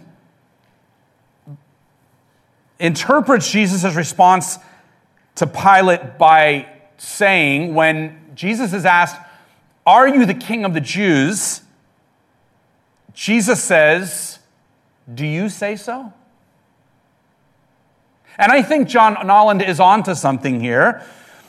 interprets 2.80 3.52
Jesus' 3.52 3.96
response 3.96 4.58
to 5.36 5.48
Pilate 5.48 6.18
by 6.18 6.68
saying, 6.98 7.74
when 7.74 8.21
Jesus 8.34 8.74
is 8.74 8.86
asked, 8.86 9.18
Are 9.86 10.08
you 10.08 10.26
the 10.26 10.34
king 10.34 10.66
of 10.66 10.74
the 10.74 10.82
Jews? 10.82 11.62
Jesus 13.14 13.64
says, 13.64 14.40
Do 15.14 15.26
you 15.26 15.50
say 15.50 15.76
so? 15.76 16.14
And 18.38 18.52
I 18.52 18.62
think 18.62 18.88
John 18.88 19.16
Nolland 19.16 19.68
is 19.68 19.80
onto 19.80 20.16
something 20.16 20.60
here 20.60 21.04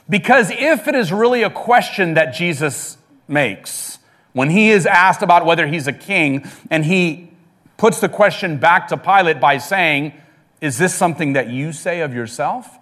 because 0.09 0.51
if 0.51 0.89
it 0.89 0.95
is 0.95 1.12
really 1.12 1.43
a 1.43 1.51
question 1.51 2.15
that 2.15 2.35
Jesus 2.35 2.99
makes, 3.29 3.99
when 4.33 4.51
he 4.51 4.71
is 4.71 4.85
asked 4.85 5.23
about 5.23 5.47
whether 5.47 5.67
he's 5.67 5.87
a 5.87 5.93
king, 5.93 6.45
and 6.71 6.85
he 6.85 7.31
puts 7.77 8.01
the 8.01 8.09
question 8.09 8.59
back 8.59 8.89
to 8.89 8.97
Pilate 8.97 9.41
by 9.41 9.59
saying, 9.59 10.12
Is 10.61 10.79
this 10.79 10.95
something 10.95 11.35
that 11.35 11.51
you 11.51 11.73
say 11.73 12.01
of 12.01 12.12
yourself? 12.15 12.79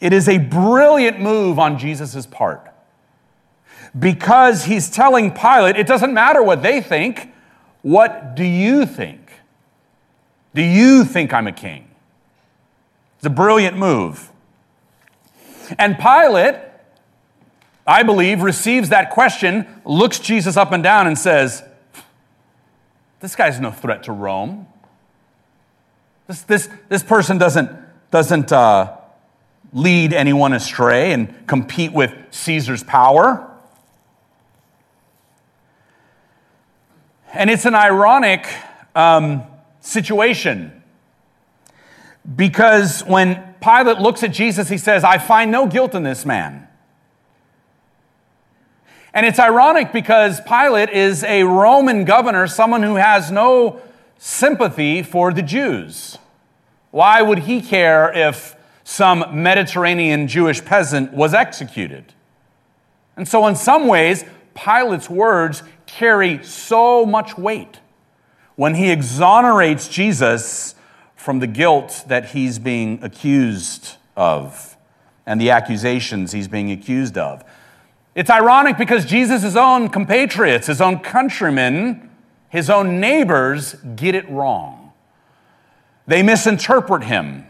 It 0.00 0.12
is 0.12 0.28
a 0.28 0.38
brilliant 0.38 1.20
move 1.20 1.58
on 1.58 1.78
Jesus' 1.78 2.26
part 2.26 2.71
because 3.98 4.64
he's 4.64 4.88
telling 4.88 5.32
Pilate, 5.32 5.76
it 5.76 5.86
doesn't 5.86 6.14
matter 6.14 6.42
what 6.42 6.62
they 6.62 6.80
think. 6.80 7.32
What 7.82 8.34
do 8.34 8.44
you 8.44 8.86
think? 8.86 9.32
Do 10.54 10.62
you 10.62 11.04
think 11.04 11.32
I'm 11.32 11.46
a 11.46 11.52
king? 11.52 11.88
It's 13.16 13.26
a 13.26 13.30
brilliant 13.30 13.76
move. 13.76 14.30
And 15.78 15.98
Pilate, 15.98 16.56
I 17.86 18.02
believe, 18.02 18.42
receives 18.42 18.88
that 18.90 19.10
question, 19.10 19.66
looks 19.84 20.18
Jesus 20.18 20.56
up 20.56 20.72
and 20.72 20.82
down, 20.82 21.06
and 21.06 21.18
says, 21.18 21.62
This 23.20 23.36
guy's 23.36 23.60
no 23.60 23.70
threat 23.70 24.04
to 24.04 24.12
Rome. 24.12 24.66
This, 26.26 26.42
this, 26.42 26.68
this 26.88 27.02
person 27.02 27.38
doesn't, 27.38 27.70
doesn't 28.10 28.52
uh, 28.52 28.96
lead 29.72 30.12
anyone 30.12 30.52
astray 30.52 31.12
and 31.12 31.46
compete 31.46 31.92
with 31.92 32.14
Caesar's 32.30 32.82
power. 32.84 33.51
And 37.34 37.48
it's 37.48 37.64
an 37.64 37.74
ironic 37.74 38.46
um, 38.94 39.44
situation 39.80 40.82
because 42.36 43.02
when 43.04 43.54
Pilate 43.62 43.98
looks 43.98 44.22
at 44.22 44.32
Jesus, 44.32 44.68
he 44.68 44.76
says, 44.76 45.02
I 45.02 45.16
find 45.16 45.50
no 45.50 45.66
guilt 45.66 45.94
in 45.94 46.02
this 46.02 46.26
man. 46.26 46.68
And 49.14 49.24
it's 49.24 49.38
ironic 49.38 49.92
because 49.92 50.40
Pilate 50.42 50.90
is 50.90 51.24
a 51.24 51.44
Roman 51.44 52.04
governor, 52.04 52.46
someone 52.46 52.82
who 52.82 52.96
has 52.96 53.30
no 53.30 53.80
sympathy 54.18 55.02
for 55.02 55.32
the 55.32 55.42
Jews. 55.42 56.18
Why 56.90 57.22
would 57.22 57.40
he 57.40 57.62
care 57.62 58.12
if 58.12 58.56
some 58.84 59.42
Mediterranean 59.42 60.28
Jewish 60.28 60.62
peasant 60.62 61.12
was 61.12 61.32
executed? 61.32 62.12
And 63.16 63.26
so, 63.26 63.46
in 63.46 63.54
some 63.54 63.86
ways, 63.86 64.24
Pilate's 64.54 65.10
words 65.10 65.62
carry 65.96 66.42
so 66.42 67.04
much 67.04 67.36
weight 67.36 67.80
when 68.56 68.74
he 68.74 68.90
exonerates 68.90 69.88
Jesus 69.88 70.74
from 71.14 71.38
the 71.38 71.46
guilt 71.46 72.04
that 72.08 72.30
he's 72.30 72.58
being 72.58 73.02
accused 73.02 73.96
of 74.16 74.76
and 75.26 75.40
the 75.40 75.50
accusations 75.50 76.32
he's 76.32 76.48
being 76.48 76.70
accused 76.70 77.16
of. 77.16 77.44
It's 78.14 78.30
ironic 78.30 78.76
because 78.76 79.04
Jesus' 79.04 79.56
own 79.56 79.88
compatriots, 79.88 80.66
his 80.66 80.80
own 80.80 80.98
countrymen, 80.98 82.10
his 82.48 82.68
own 82.68 83.00
neighbors 83.00 83.74
get 83.96 84.14
it 84.14 84.28
wrong. 84.28 84.92
They 86.06 86.22
misinterpret 86.22 87.04
him. 87.04 87.46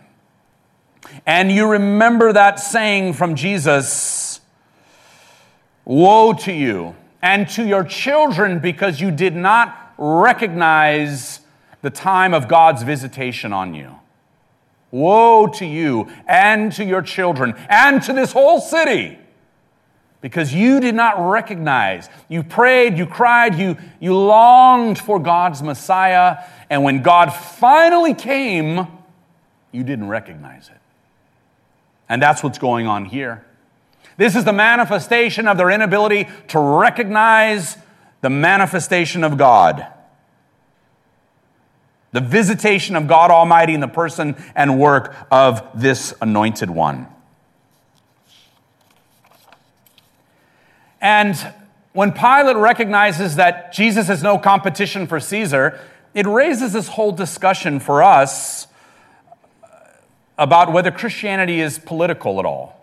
and 1.26 1.50
you 1.50 1.68
remember 1.68 2.32
that 2.32 2.60
saying 2.60 3.14
from 3.14 3.34
Jesus 3.34 4.40
Woe 5.84 6.32
to 6.32 6.52
you 6.52 6.94
and 7.22 7.48
to 7.50 7.64
your 7.64 7.84
children 7.84 8.58
because 8.58 9.00
you 9.00 9.10
did 9.10 9.34
not 9.34 9.94
recognize 9.96 11.40
the 11.80 11.90
time 11.90 12.34
of 12.34 12.48
God's 12.48 12.82
visitation 12.82 13.52
on 13.52 13.74
you. 13.74 13.94
Woe 14.90 15.46
to 15.46 15.64
you 15.64 16.10
and 16.26 16.72
to 16.72 16.84
your 16.84 17.02
children 17.02 17.54
and 17.68 18.02
to 18.02 18.12
this 18.12 18.32
whole 18.32 18.60
city 18.60 19.18
because 20.22 20.54
you 20.54 20.80
did 20.80 20.94
not 20.94 21.30
recognize. 21.30 22.08
You 22.28 22.42
prayed, 22.42 22.96
you 22.96 23.06
cried, 23.06 23.58
you, 23.58 23.76
you 24.00 24.16
longed 24.16 24.98
for 24.98 25.18
God's 25.18 25.62
Messiah, 25.62 26.44
and 26.70 26.84
when 26.84 27.02
God 27.02 27.30
finally 27.30 28.14
came, 28.14 28.86
you 29.72 29.82
didn't 29.82 30.08
recognize 30.08 30.68
it. 30.68 30.78
And 32.08 32.22
that's 32.22 32.42
what's 32.42 32.58
going 32.58 32.86
on 32.86 33.04
here. 33.04 33.44
This 34.22 34.36
is 34.36 34.44
the 34.44 34.52
manifestation 34.52 35.48
of 35.48 35.56
their 35.56 35.68
inability 35.68 36.28
to 36.46 36.60
recognize 36.60 37.76
the 38.20 38.30
manifestation 38.30 39.24
of 39.24 39.36
God. 39.36 39.84
The 42.12 42.20
visitation 42.20 42.94
of 42.94 43.08
God 43.08 43.32
Almighty 43.32 43.74
in 43.74 43.80
the 43.80 43.88
person 43.88 44.36
and 44.54 44.78
work 44.78 45.16
of 45.32 45.66
this 45.74 46.14
anointed 46.20 46.70
one. 46.70 47.08
And 51.00 51.36
when 51.92 52.12
Pilate 52.12 52.54
recognizes 52.54 53.34
that 53.34 53.72
Jesus 53.72 54.08
is 54.08 54.22
no 54.22 54.38
competition 54.38 55.08
for 55.08 55.18
Caesar, 55.18 55.80
it 56.14 56.28
raises 56.28 56.74
this 56.74 56.86
whole 56.86 57.10
discussion 57.10 57.80
for 57.80 58.04
us 58.04 58.68
about 60.38 60.72
whether 60.72 60.92
Christianity 60.92 61.60
is 61.60 61.80
political 61.80 62.38
at 62.38 62.46
all. 62.46 62.81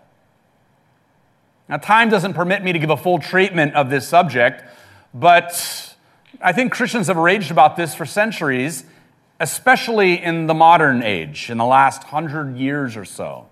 Now, 1.70 1.76
time 1.76 2.08
doesn't 2.08 2.34
permit 2.34 2.64
me 2.64 2.72
to 2.72 2.80
give 2.80 2.90
a 2.90 2.96
full 2.96 3.20
treatment 3.20 3.76
of 3.76 3.90
this 3.90 4.08
subject, 4.08 4.64
but 5.14 5.94
I 6.42 6.52
think 6.52 6.72
Christians 6.72 7.06
have 7.06 7.16
raged 7.16 7.52
about 7.52 7.76
this 7.76 7.94
for 7.94 8.04
centuries, 8.04 8.82
especially 9.38 10.20
in 10.20 10.48
the 10.48 10.54
modern 10.54 11.00
age, 11.04 11.48
in 11.48 11.58
the 11.58 11.64
last 11.64 12.02
hundred 12.02 12.56
years 12.56 12.96
or 12.96 13.04
so. 13.04 13.46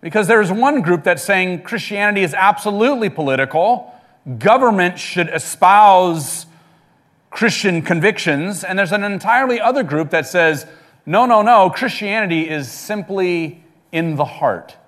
Because 0.00 0.26
there's 0.26 0.50
one 0.50 0.80
group 0.80 1.04
that's 1.04 1.22
saying 1.22 1.64
Christianity 1.64 2.22
is 2.22 2.32
absolutely 2.32 3.10
political, 3.10 3.92
government 4.38 4.98
should 4.98 5.28
espouse 5.28 6.46
Christian 7.28 7.82
convictions, 7.82 8.64
and 8.64 8.78
there's 8.78 8.92
an 8.92 9.04
entirely 9.04 9.60
other 9.60 9.82
group 9.82 10.08
that 10.10 10.26
says, 10.26 10.66
no, 11.04 11.26
no, 11.26 11.42
no, 11.42 11.68
Christianity 11.68 12.48
is 12.48 12.70
simply 12.70 13.62
in 13.92 14.16
the 14.16 14.24
heart. 14.24 14.78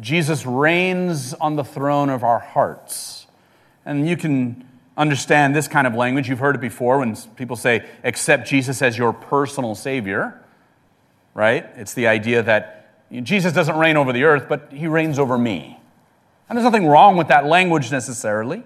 Jesus 0.00 0.46
reigns 0.46 1.34
on 1.34 1.56
the 1.56 1.64
throne 1.64 2.08
of 2.08 2.24
our 2.24 2.38
hearts. 2.38 3.26
And 3.84 4.08
you 4.08 4.16
can 4.16 4.66
understand 4.96 5.54
this 5.54 5.68
kind 5.68 5.86
of 5.86 5.94
language. 5.94 6.28
You've 6.28 6.38
heard 6.38 6.54
it 6.54 6.60
before 6.60 6.98
when 6.98 7.16
people 7.36 7.56
say, 7.56 7.86
accept 8.04 8.48
Jesus 8.48 8.82
as 8.82 8.96
your 8.96 9.12
personal 9.12 9.74
Savior, 9.74 10.40
right? 11.34 11.66
It's 11.76 11.94
the 11.94 12.06
idea 12.06 12.42
that 12.42 12.78
Jesus 13.10 13.52
doesn't 13.52 13.76
reign 13.76 13.96
over 13.96 14.12
the 14.12 14.24
earth, 14.24 14.46
but 14.48 14.72
he 14.72 14.86
reigns 14.86 15.18
over 15.18 15.36
me. 15.36 15.78
And 16.48 16.56
there's 16.56 16.64
nothing 16.64 16.86
wrong 16.86 17.16
with 17.16 17.28
that 17.28 17.46
language 17.46 17.90
necessarily. 17.90 18.62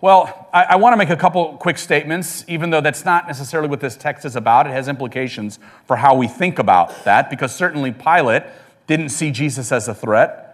Well, 0.00 0.48
I, 0.52 0.64
I 0.64 0.76
want 0.76 0.92
to 0.92 0.96
make 0.96 1.10
a 1.10 1.16
couple 1.16 1.56
quick 1.56 1.76
statements, 1.76 2.44
even 2.46 2.70
though 2.70 2.80
that's 2.80 3.04
not 3.04 3.26
necessarily 3.26 3.68
what 3.68 3.80
this 3.80 3.96
text 3.96 4.24
is 4.24 4.36
about. 4.36 4.66
It 4.66 4.70
has 4.70 4.86
implications 4.88 5.58
for 5.86 5.96
how 5.96 6.14
we 6.14 6.28
think 6.28 6.58
about 6.58 7.04
that, 7.04 7.30
because 7.30 7.54
certainly 7.54 7.92
Pilate 7.92 8.44
didn't 8.88 9.10
see 9.10 9.30
Jesus 9.30 9.70
as 9.70 9.86
a 9.86 9.94
threat. 9.94 10.48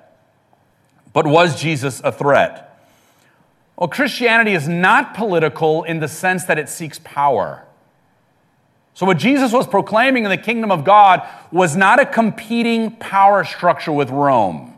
But 1.14 1.26
was 1.26 1.58
Jesus 1.58 2.02
a 2.04 2.12
threat? 2.12 2.78
Well, 3.76 3.88
Christianity 3.88 4.52
is 4.52 4.68
not 4.68 5.14
political 5.14 5.84
in 5.84 6.00
the 6.00 6.08
sense 6.08 6.44
that 6.44 6.58
it 6.58 6.68
seeks 6.68 7.00
power. 7.02 7.64
So, 8.92 9.06
what 9.06 9.18
Jesus 9.18 9.52
was 9.52 9.66
proclaiming 9.66 10.24
in 10.24 10.30
the 10.30 10.36
kingdom 10.36 10.70
of 10.70 10.84
God 10.84 11.26
was 11.50 11.74
not 11.76 12.00
a 12.00 12.06
competing 12.06 12.92
power 12.96 13.44
structure 13.44 13.92
with 13.92 14.10
Rome, 14.10 14.76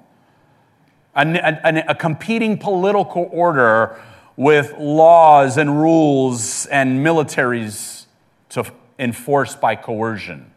a, 1.15 1.27
a, 1.27 1.85
a, 1.89 1.95
competing 1.95 2.57
political 2.57 3.29
order 3.31 4.01
with 4.37 4.75
laws 4.79 5.59
and 5.59 5.79
rules 5.79 6.65
and 6.67 7.05
militaries 7.05 8.07
to 8.51 8.65
enforce 8.99 9.55
by 9.55 9.77
coercion. 9.77 10.51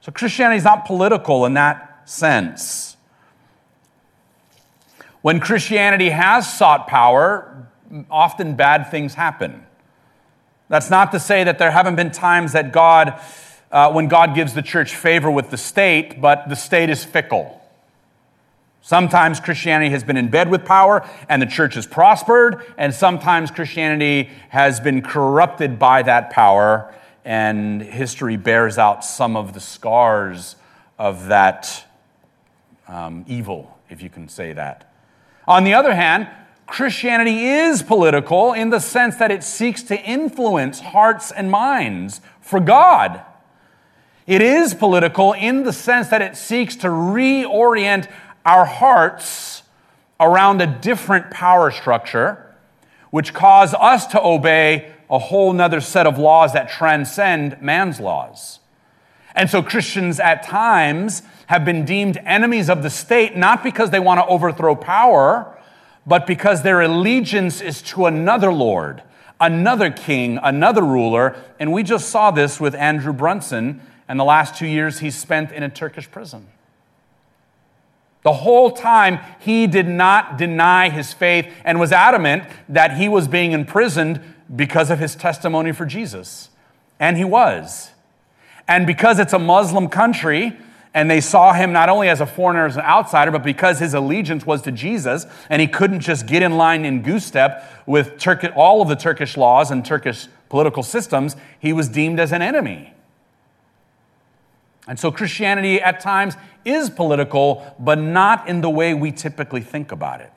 So, 0.00 0.10
Christianity 0.10 0.58
is 0.58 0.64
not 0.64 0.84
political 0.84 1.46
in 1.46 1.54
that 1.54 1.93
sense. 2.04 2.96
When 5.22 5.40
Christianity 5.40 6.10
has 6.10 6.52
sought 6.52 6.86
power, 6.86 7.66
often 8.10 8.56
bad 8.56 8.90
things 8.90 9.14
happen. 9.14 9.64
That's 10.68 10.90
not 10.90 11.12
to 11.12 11.20
say 11.20 11.44
that 11.44 11.58
there 11.58 11.70
haven't 11.70 11.96
been 11.96 12.10
times 12.10 12.52
that 12.52 12.72
God, 12.72 13.20
uh, 13.70 13.92
when 13.92 14.08
God 14.08 14.34
gives 14.34 14.54
the 14.54 14.62
church 14.62 14.94
favor 14.94 15.30
with 15.30 15.50
the 15.50 15.56
state, 15.56 16.20
but 16.20 16.48
the 16.48 16.56
state 16.56 16.90
is 16.90 17.04
fickle. 17.04 17.60
Sometimes 18.82 19.40
Christianity 19.40 19.90
has 19.92 20.04
been 20.04 20.18
in 20.18 20.28
bed 20.28 20.50
with 20.50 20.66
power 20.66 21.08
and 21.30 21.40
the 21.40 21.46
church 21.46 21.74
has 21.74 21.86
prospered, 21.86 22.62
and 22.76 22.92
sometimes 22.92 23.50
Christianity 23.50 24.28
has 24.50 24.78
been 24.78 25.00
corrupted 25.00 25.78
by 25.78 26.02
that 26.02 26.28
power, 26.28 26.94
and 27.24 27.80
history 27.80 28.36
bears 28.36 28.76
out 28.76 29.02
some 29.02 29.36
of 29.36 29.54
the 29.54 29.60
scars 29.60 30.56
of 30.98 31.28
that 31.28 31.86
um, 32.88 33.24
evil, 33.26 33.78
if 33.88 34.02
you 34.02 34.10
can 34.10 34.28
say 34.28 34.52
that. 34.52 34.90
On 35.46 35.64
the 35.64 35.74
other 35.74 35.94
hand, 35.94 36.28
Christianity 36.66 37.44
is 37.44 37.82
political 37.82 38.52
in 38.52 38.70
the 38.70 38.80
sense 38.80 39.16
that 39.16 39.30
it 39.30 39.42
seeks 39.42 39.82
to 39.84 40.00
influence 40.02 40.80
hearts 40.80 41.30
and 41.30 41.50
minds 41.50 42.20
for 42.40 42.60
God. 42.60 43.22
It 44.26 44.40
is 44.40 44.72
political 44.72 45.34
in 45.34 45.64
the 45.64 45.72
sense 45.72 46.08
that 46.08 46.22
it 46.22 46.36
seeks 46.36 46.76
to 46.76 46.88
reorient 46.88 48.10
our 48.46 48.64
hearts 48.64 49.62
around 50.18 50.62
a 50.62 50.66
different 50.66 51.30
power 51.30 51.70
structure, 51.70 52.54
which 53.10 53.34
cause 53.34 53.74
us 53.74 54.06
to 54.08 54.22
obey 54.22 54.92
a 55.10 55.18
whole 55.18 55.52
nother 55.52 55.80
set 55.80 56.06
of 56.06 56.18
laws 56.18 56.54
that 56.54 56.70
transcend 56.70 57.60
man's 57.60 58.00
laws. 58.00 58.60
And 59.34 59.50
so 59.50 59.62
Christians 59.62 60.20
at 60.20 60.42
times 60.42 61.22
have 61.46 61.64
been 61.64 61.84
deemed 61.84 62.18
enemies 62.24 62.70
of 62.70 62.82
the 62.82 62.90
state, 62.90 63.36
not 63.36 63.62
because 63.62 63.90
they 63.90 64.00
want 64.00 64.20
to 64.20 64.26
overthrow 64.26 64.74
power 64.74 65.54
but 66.06 66.26
because 66.26 66.62
their 66.62 66.80
allegiance 66.80 67.60
is 67.60 67.82
to 67.82 68.06
another 68.06 68.52
Lord, 68.52 69.02
another 69.40 69.90
king, 69.90 70.38
another 70.42 70.82
ruler. 70.82 71.36
And 71.58 71.72
we 71.72 71.82
just 71.82 72.08
saw 72.08 72.30
this 72.30 72.60
with 72.60 72.74
Andrew 72.74 73.12
Brunson 73.12 73.80
and 74.06 74.20
the 74.20 74.24
last 74.24 74.56
two 74.56 74.66
years 74.66 74.98
he 74.98 75.10
spent 75.10 75.50
in 75.50 75.62
a 75.62 75.68
Turkish 75.68 76.10
prison. 76.10 76.48
The 78.22 78.32
whole 78.32 78.70
time, 78.70 79.18
he 79.38 79.66
did 79.66 79.86
not 79.86 80.38
deny 80.38 80.88
his 80.88 81.12
faith 81.12 81.46
and 81.62 81.78
was 81.78 81.92
adamant 81.92 82.44
that 82.70 82.96
he 82.96 83.06
was 83.06 83.28
being 83.28 83.52
imprisoned 83.52 84.20
because 84.54 84.90
of 84.90 84.98
his 84.98 85.14
testimony 85.14 85.72
for 85.72 85.84
Jesus. 85.84 86.48
And 86.98 87.18
he 87.18 87.24
was. 87.24 87.90
And 88.66 88.86
because 88.86 89.18
it's 89.18 89.32
a 89.32 89.38
Muslim 89.38 89.88
country, 89.88 90.56
and 90.94 91.10
they 91.10 91.20
saw 91.20 91.52
him 91.52 91.72
not 91.72 91.88
only 91.88 92.08
as 92.08 92.20
a 92.20 92.26
foreigner, 92.26 92.66
as 92.66 92.76
an 92.76 92.82
outsider, 92.82 93.30
but 93.30 93.42
because 93.42 93.80
his 93.80 93.94
allegiance 93.94 94.46
was 94.46 94.62
to 94.62 94.72
Jesus, 94.72 95.26
and 95.50 95.60
he 95.60 95.66
couldn't 95.66 96.00
just 96.00 96.26
get 96.26 96.42
in 96.42 96.56
line 96.56 96.84
in 96.84 97.02
goose 97.02 97.24
step 97.26 97.70
with 97.84 98.24
all 98.54 98.80
of 98.80 98.88
the 98.88 98.96
Turkish 98.96 99.36
laws 99.36 99.70
and 99.70 99.84
Turkish 99.84 100.28
political 100.48 100.82
systems, 100.82 101.36
he 101.58 101.72
was 101.72 101.88
deemed 101.88 102.20
as 102.20 102.32
an 102.32 102.40
enemy. 102.40 102.94
And 104.86 104.98
so 104.98 105.10
Christianity 105.10 105.80
at 105.80 106.00
times 106.00 106.36
is 106.64 106.90
political, 106.90 107.74
but 107.78 107.98
not 107.98 108.48
in 108.48 108.60
the 108.60 108.70
way 108.70 108.94
we 108.94 109.12
typically 109.12 109.62
think 109.62 109.92
about 109.92 110.20
it. 110.20 110.30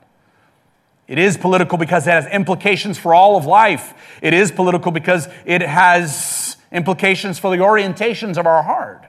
It 1.06 1.18
is 1.18 1.38
political 1.38 1.78
because 1.78 2.06
it 2.06 2.10
has 2.10 2.26
implications 2.26 2.98
for 2.98 3.14
all 3.14 3.36
of 3.36 3.46
life. 3.46 3.94
It 4.20 4.34
is 4.34 4.50
political 4.52 4.92
because 4.92 5.28
it 5.46 5.62
has 5.62 6.57
implications 6.72 7.38
for 7.38 7.54
the 7.54 7.62
orientations 7.62 8.36
of 8.36 8.46
our 8.46 8.62
heart 8.62 9.08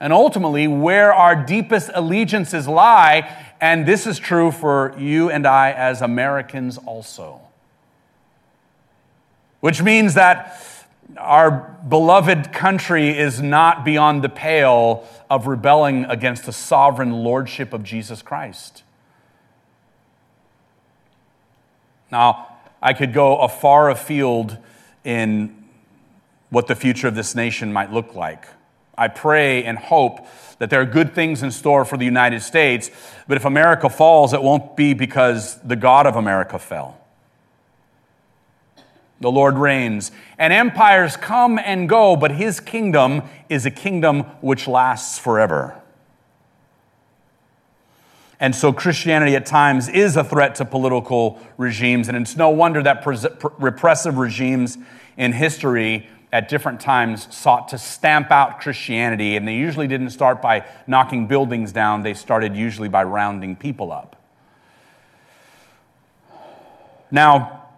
and 0.00 0.12
ultimately 0.12 0.66
where 0.68 1.14
our 1.14 1.34
deepest 1.34 1.90
allegiances 1.94 2.68
lie. 2.68 3.46
And 3.58 3.86
this 3.86 4.06
is 4.06 4.18
true 4.18 4.50
for 4.50 4.94
you 4.98 5.30
and 5.30 5.46
I 5.46 5.72
as 5.72 6.02
Americans 6.02 6.76
also. 6.76 7.40
Which 9.60 9.82
means 9.82 10.12
that 10.12 10.60
our 11.16 11.78
beloved 11.88 12.52
country 12.52 13.16
is 13.16 13.40
not 13.40 13.84
beyond 13.84 14.22
the 14.22 14.28
pale 14.28 15.08
of 15.30 15.46
rebelling 15.46 16.04
against 16.04 16.44
the 16.44 16.52
sovereign 16.52 17.12
lordship 17.24 17.72
of 17.72 17.82
Jesus 17.82 18.20
Christ. 18.20 18.82
Now, 22.10 22.58
I 22.82 22.92
could 22.92 23.14
go 23.14 23.38
a 23.38 23.48
far 23.48 23.88
afield 23.88 24.58
in 25.02 25.63
what 26.54 26.68
the 26.68 26.76
future 26.76 27.08
of 27.08 27.16
this 27.16 27.34
nation 27.34 27.72
might 27.72 27.92
look 27.92 28.14
like. 28.14 28.46
I 28.96 29.08
pray 29.08 29.64
and 29.64 29.76
hope 29.76 30.24
that 30.58 30.70
there 30.70 30.80
are 30.80 30.86
good 30.86 31.12
things 31.12 31.42
in 31.42 31.50
store 31.50 31.84
for 31.84 31.96
the 31.96 32.04
United 32.04 32.42
States, 32.42 32.92
but 33.26 33.36
if 33.36 33.44
America 33.44 33.88
falls, 33.88 34.32
it 34.32 34.40
won't 34.40 34.76
be 34.76 34.94
because 34.94 35.60
the 35.62 35.74
God 35.74 36.06
of 36.06 36.14
America 36.14 36.60
fell. 36.60 36.96
The 39.20 39.32
Lord 39.32 39.56
reigns, 39.58 40.12
and 40.38 40.52
empires 40.52 41.16
come 41.16 41.58
and 41.58 41.88
go, 41.88 42.14
but 42.14 42.30
his 42.30 42.60
kingdom 42.60 43.22
is 43.48 43.66
a 43.66 43.70
kingdom 43.70 44.20
which 44.40 44.68
lasts 44.68 45.18
forever. 45.18 45.80
And 48.38 48.54
so 48.54 48.72
Christianity 48.72 49.34
at 49.34 49.44
times 49.44 49.88
is 49.88 50.16
a 50.16 50.22
threat 50.22 50.54
to 50.56 50.64
political 50.64 51.40
regimes, 51.56 52.06
and 52.06 52.16
it's 52.16 52.36
no 52.36 52.50
wonder 52.50 52.80
that 52.84 53.04
repressive 53.58 54.18
regimes 54.18 54.78
in 55.16 55.32
history 55.32 56.08
at 56.34 56.48
different 56.48 56.80
times 56.80 57.32
sought 57.32 57.68
to 57.68 57.78
stamp 57.78 58.32
out 58.32 58.60
Christianity, 58.60 59.36
and 59.36 59.46
they 59.46 59.54
usually 59.54 59.86
didn't 59.86 60.10
start 60.10 60.42
by 60.42 60.66
knocking 60.84 61.28
buildings 61.28 61.70
down, 61.70 62.02
they 62.02 62.12
started 62.12 62.56
usually 62.56 62.88
by 62.88 63.04
rounding 63.04 63.54
people 63.54 63.92
up. 63.92 64.20
Now, 67.08 67.68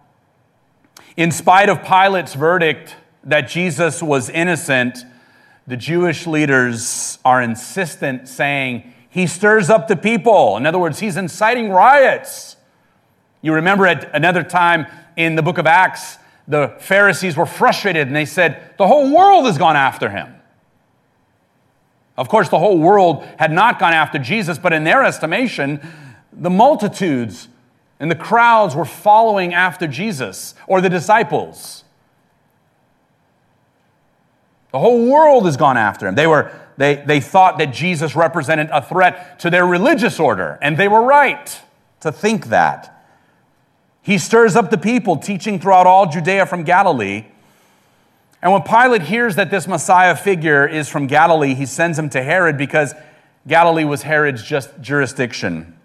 in 1.15 1.29
spite 1.29 1.69
of 1.69 1.83
Pilate's 1.83 2.33
verdict 2.33 2.95
that 3.25 3.41
Jesus 3.41 4.01
was 4.01 4.27
innocent, 4.27 5.05
the 5.67 5.77
Jewish 5.77 6.25
leaders 6.25 7.19
are 7.23 7.43
insistent, 7.43 8.27
saying, 8.27 8.91
He 9.07 9.27
stirs 9.27 9.69
up 9.69 9.87
the 9.87 9.95
people. 9.95 10.57
In 10.57 10.65
other 10.65 10.79
words, 10.79 10.97
he's 10.97 11.15
inciting 11.15 11.69
riots. 11.69 12.55
You 13.43 13.53
remember 13.53 13.85
at 13.85 14.15
another 14.15 14.41
time 14.41 14.87
in 15.15 15.35
the 15.35 15.43
book 15.43 15.59
of 15.59 15.67
Acts, 15.67 16.17
the 16.47 16.75
Pharisees 16.79 17.35
were 17.35 17.45
frustrated 17.45 18.07
and 18.07 18.15
they 18.15 18.25
said, 18.25 18.73
The 18.77 18.87
whole 18.87 19.13
world 19.13 19.45
has 19.45 19.57
gone 19.57 19.75
after 19.75 20.09
him. 20.09 20.33
Of 22.17 22.29
course, 22.29 22.49
the 22.49 22.57
whole 22.57 22.79
world 22.79 23.23
had 23.37 23.51
not 23.51 23.79
gone 23.79 23.93
after 23.93 24.17
Jesus, 24.17 24.57
but 24.57 24.73
in 24.73 24.83
their 24.83 25.03
estimation, 25.03 25.79
the 26.33 26.49
multitudes 26.49 27.47
and 27.99 28.09
the 28.09 28.15
crowds 28.15 28.75
were 28.75 28.85
following 28.85 29.53
after 29.53 29.87
Jesus 29.87 30.55
or 30.67 30.81
the 30.81 30.89
disciples. 30.89 31.83
The 34.71 34.79
whole 34.79 35.09
world 35.11 35.45
has 35.45 35.57
gone 35.57 35.77
after 35.77 36.07
him. 36.07 36.15
They, 36.15 36.27
were, 36.27 36.51
they, 36.77 36.95
they 36.95 37.19
thought 37.19 37.57
that 37.59 37.73
Jesus 37.73 38.15
represented 38.15 38.69
a 38.71 38.81
threat 38.81 39.39
to 39.39 39.49
their 39.49 39.65
religious 39.65 40.19
order, 40.19 40.57
and 40.61 40.77
they 40.77 40.87
were 40.87 41.01
right 41.01 41.61
to 42.01 42.11
think 42.11 42.47
that. 42.47 42.96
He 44.07 44.17
stirs 44.17 44.55
up 44.55 44.69
the 44.69 44.77
people, 44.77 45.17
teaching 45.17 45.59
throughout 45.59 45.85
all 45.85 46.09
Judea 46.09 46.45
from 46.45 46.63
Galilee. 46.63 47.25
And 48.41 48.53
when 48.53 48.61
Pilate 48.61 49.01
hears 49.01 49.35
that 49.35 49.51
this 49.51 49.67
Messiah 49.67 50.15
figure 50.15 50.65
is 50.65 50.87
from 50.87 51.07
Galilee, 51.07 51.53
he 51.53 51.65
sends 51.65 51.99
him 51.99 52.09
to 52.11 52.23
Herod 52.23 52.57
because 52.57 52.95
Galilee 53.49 53.83
was 53.83 54.03
Herod's 54.03 54.43
just 54.43 54.79
jurisdiction. 54.79 55.77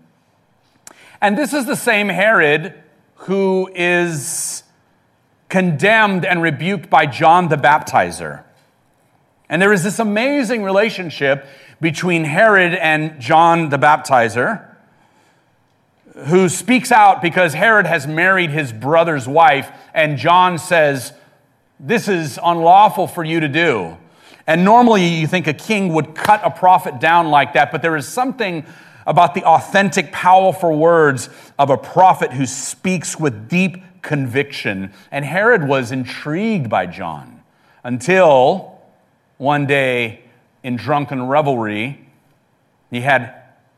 And 1.21 1.37
this 1.37 1.53
is 1.53 1.67
the 1.67 1.75
same 1.75 2.09
Herod 2.09 2.81
who 3.17 3.69
is 3.75 4.63
condemned 5.49 6.25
and 6.25 6.41
rebuked 6.43 6.89
by 6.89 7.07
John 7.07 7.49
the 7.49 7.57
Baptizer. 7.57 8.45
And 9.49 9.61
there 9.61 9.73
is 9.73 9.83
this 9.83 9.99
amazing 9.99 10.63
relationship 10.63 11.45
between 11.81 12.23
Herod 12.23 12.75
and 12.75 13.21
John 13.21 13.71
the 13.71 13.79
Baptizer 13.79 14.72
who 16.15 16.49
speaks 16.49 16.93
out 16.93 17.23
because 17.23 17.55
Herod 17.55 17.87
has 17.87 18.07
married 18.07 18.51
his 18.51 18.73
brother's 18.73 19.27
wife, 19.27 19.71
and 19.95 20.19
John 20.19 20.59
says, 20.59 21.13
This 21.81 22.09
is 22.09 22.39
unlawful 22.43 23.07
for 23.07 23.25
you 23.25 23.41
to 23.41 23.49
do. 23.49 23.97
And 24.47 24.65
normally 24.65 25.07
you 25.07 25.27
think 25.27 25.47
a 25.47 25.55
king 25.55 25.93
would 25.95 26.15
cut 26.15 26.41
a 26.45 26.51
prophet 26.51 27.01
down 27.01 27.29
like 27.29 27.55
that, 27.55 27.71
but 27.71 27.81
there 27.81 27.97
is 27.97 28.07
something 28.07 28.67
about 29.07 29.35
the 29.35 29.45
authentic, 29.45 30.13
powerful 30.13 30.77
words 30.77 31.29
of 31.59 31.71
a 31.71 31.77
prophet 31.77 32.33
who 32.33 32.47
speaks 32.47 33.19
with 33.19 33.49
deep 33.49 33.83
conviction. 34.03 34.93
And 35.11 35.25
Herod 35.25 35.67
was 35.67 35.93
intrigued 35.93 36.69
by 36.69 36.87
John 36.87 37.43
until 37.85 38.81
one 39.39 39.67
day 39.67 40.21
in 40.63 40.77
drunken 40.77 41.27
revelry, 41.27 42.09
he 42.91 43.01
had 43.01 43.35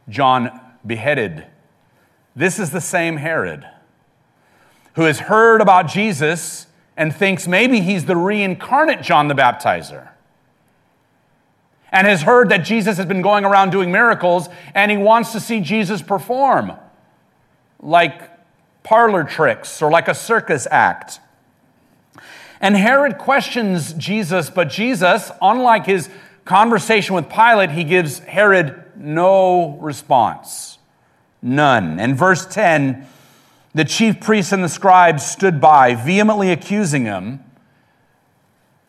John 0.09 0.61
beheaded. 0.87 1.47
This 2.37 2.59
is 2.59 2.70
the 2.70 2.81
same 2.81 3.16
Herod 3.16 3.66
who 4.94 5.03
has 5.03 5.20
heard 5.20 5.61
about 5.61 5.88
Jesus 5.88 6.66
and 6.97 7.14
thinks 7.14 7.47
maybe 7.47 7.81
he's 7.81 8.05
the 8.05 8.16
reincarnate 8.16 9.03
John 9.03 9.29
the 9.29 9.35
Baptizer. 9.35 10.11
And 11.90 12.07
has 12.07 12.23
heard 12.23 12.49
that 12.49 12.59
Jesus 12.59 12.97
has 12.97 13.07
been 13.07 13.23
going 13.23 13.44
around 13.44 13.70
doing 13.70 13.92
miracles 13.92 14.49
and 14.75 14.90
he 14.90 14.97
wants 14.97 15.33
to 15.33 15.40
see 15.40 15.61
Jesus 15.61 16.03
perform 16.03 16.73
like 17.81 18.31
parlor 18.83 19.25
tricks 19.25 19.81
or 19.81 19.90
like 19.90 20.09
a 20.09 20.14
circus 20.14 20.66
act. 20.70 21.20
And 22.61 22.77
Herod 22.77 23.18
questions 23.18 23.92
Jesus, 23.94 24.51
but 24.51 24.70
Jesus, 24.70 25.31
unlike 25.42 25.87
his 25.87 26.09
conversation 26.44 27.14
with 27.14 27.29
Pilate, 27.29 27.70
he 27.70 27.85
gives 27.85 28.20
Herod 28.20 28.83
no 28.97 29.79
response. 29.81 30.74
None. 31.45 32.01
And 32.01 32.17
verse 32.17 32.47
10 32.47 33.07
the 33.75 33.85
chief 33.85 34.21
priests 34.21 34.53
and 34.53 34.63
the 34.63 34.69
scribes 34.69 35.27
stood 35.27 35.61
by, 35.61 35.97
vehemently 35.97 36.53
accusing 36.53 37.07
him. 37.07 37.41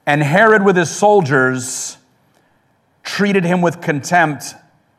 And 0.06 0.22
Herod, 0.22 0.64
with 0.64 0.78
his 0.78 0.92
soldiers, 0.92 1.98
treated 3.02 3.44
him 3.46 3.64
with 3.64 3.82
contempt 3.82 4.54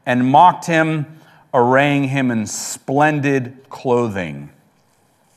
and 0.05 0.29
mocked 0.29 0.67
him, 0.67 1.21
arraying 1.55 2.09
him 2.09 2.33
in 2.33 2.47
splendid 2.47 3.65
clothing. 3.69 4.51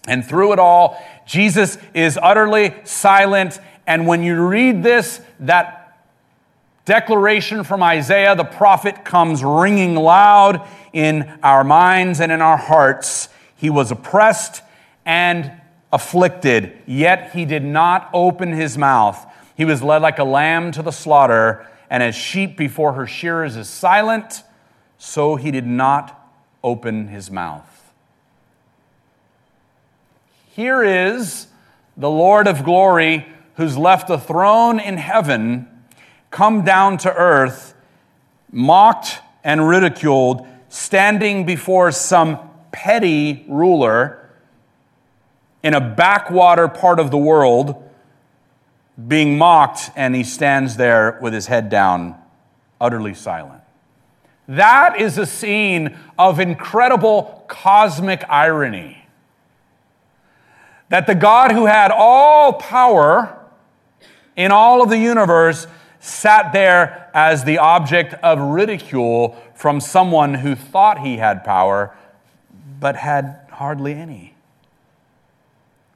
And 0.07 0.25
through 0.25 0.53
it 0.53 0.59
all, 0.59 0.99
Jesus 1.27 1.77
is 1.93 2.17
utterly 2.19 2.73
silent. 2.85 3.59
And 3.85 4.07
when 4.07 4.23
you 4.23 4.47
read 4.47 4.81
this, 4.81 5.21
that 5.41 5.78
declaration 6.89 7.63
from 7.63 7.83
Isaiah, 7.83 8.35
the 8.35 8.43
prophet, 8.43 9.05
comes 9.05 9.43
ringing 9.43 9.93
loud 9.93 10.67
in 10.91 11.39
our 11.43 11.63
minds 11.63 12.19
and 12.19 12.31
in 12.31 12.41
our 12.41 12.57
hearts. 12.57 13.29
He 13.55 13.69
was 13.69 13.91
oppressed 13.91 14.63
and 15.05 15.51
afflicted, 15.93 16.79
yet 16.87 17.31
he 17.31 17.45
did 17.45 17.63
not 17.63 18.09
open 18.11 18.53
his 18.53 18.75
mouth. 18.75 19.23
He 19.55 19.65
was 19.65 19.83
led 19.83 20.01
like 20.01 20.17
a 20.17 20.23
lamb 20.23 20.71
to 20.71 20.81
the 20.81 20.89
slaughter, 20.89 21.67
and 21.91 22.01
as 22.01 22.15
sheep 22.15 22.57
before 22.57 22.93
her 22.93 23.05
shearers 23.05 23.55
is 23.55 23.69
silent, 23.69 24.41
so 24.97 25.35
he 25.35 25.51
did 25.51 25.67
not 25.67 26.19
open 26.63 27.09
his 27.09 27.29
mouth. 27.29 27.93
Here 30.55 30.83
is 30.83 31.45
the 31.95 32.09
Lord 32.09 32.47
of 32.47 32.63
glory 32.63 33.27
who's 33.57 33.77
left 33.77 34.09
a 34.09 34.17
throne 34.17 34.79
in 34.79 34.97
heaven 34.97 35.67
come 36.31 36.63
down 36.63 36.97
to 36.99 37.13
earth, 37.13 37.73
mocked 38.51 39.19
and 39.43 39.67
ridiculed, 39.67 40.45
standing 40.69 41.45
before 41.45 41.91
some 41.91 42.39
petty 42.71 43.45
ruler 43.47 44.29
in 45.63 45.73
a 45.73 45.81
backwater 45.81 46.67
part 46.67 46.99
of 46.99 47.11
the 47.11 47.17
world, 47.17 47.83
being 49.07 49.37
mocked, 49.37 49.89
and 49.95 50.15
he 50.15 50.23
stands 50.23 50.77
there 50.77 51.17
with 51.21 51.33
his 51.33 51.47
head 51.47 51.69
down, 51.69 52.15
utterly 52.79 53.13
silent. 53.13 53.61
That 54.47 54.99
is 54.99 55.17
a 55.17 55.25
scene 55.25 55.97
of 56.17 56.39
incredible 56.39 57.45
cosmic 57.47 58.23
irony. 58.29 59.05
That 60.89 61.05
the 61.05 61.15
God 61.15 61.51
who 61.51 61.67
had 61.67 61.91
all 61.91 62.53
power 62.53 63.37
in 64.35 64.51
all 64.51 64.81
of 64.81 64.89
the 64.89 64.97
universe 64.97 65.67
sat 65.99 66.53
there 66.53 67.09
as 67.13 67.43
the 67.43 67.57
object 67.57 68.13
of 68.23 68.39
ridicule 68.39 69.35
from 69.53 69.81
someone 69.81 70.35
who 70.35 70.55
thought 70.55 70.99
he 70.99 71.17
had 71.17 71.43
power 71.43 71.95
but 72.79 72.95
had 72.95 73.39
hardly 73.51 73.93
any. 73.93 74.33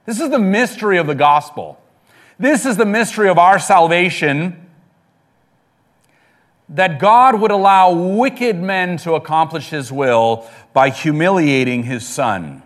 This 0.06 0.20
is 0.20 0.30
the 0.30 0.40
mystery 0.40 0.98
of 0.98 1.08
the 1.08 1.16
gospel. 1.16 1.80
This 2.38 2.66
is 2.66 2.76
the 2.76 2.86
mystery 2.86 3.30
of 3.30 3.38
our 3.38 3.58
salvation 3.60 4.60
that 6.68 7.00
God 7.00 7.40
would 7.40 7.52
allow 7.52 7.94
wicked 7.94 8.58
men 8.58 8.98
to 8.98 9.14
accomplish 9.14 9.70
his 9.70 9.92
will 9.92 10.50
by 10.74 10.90
humiliating 10.90 11.84
his 11.84 12.08
son. 12.08 12.64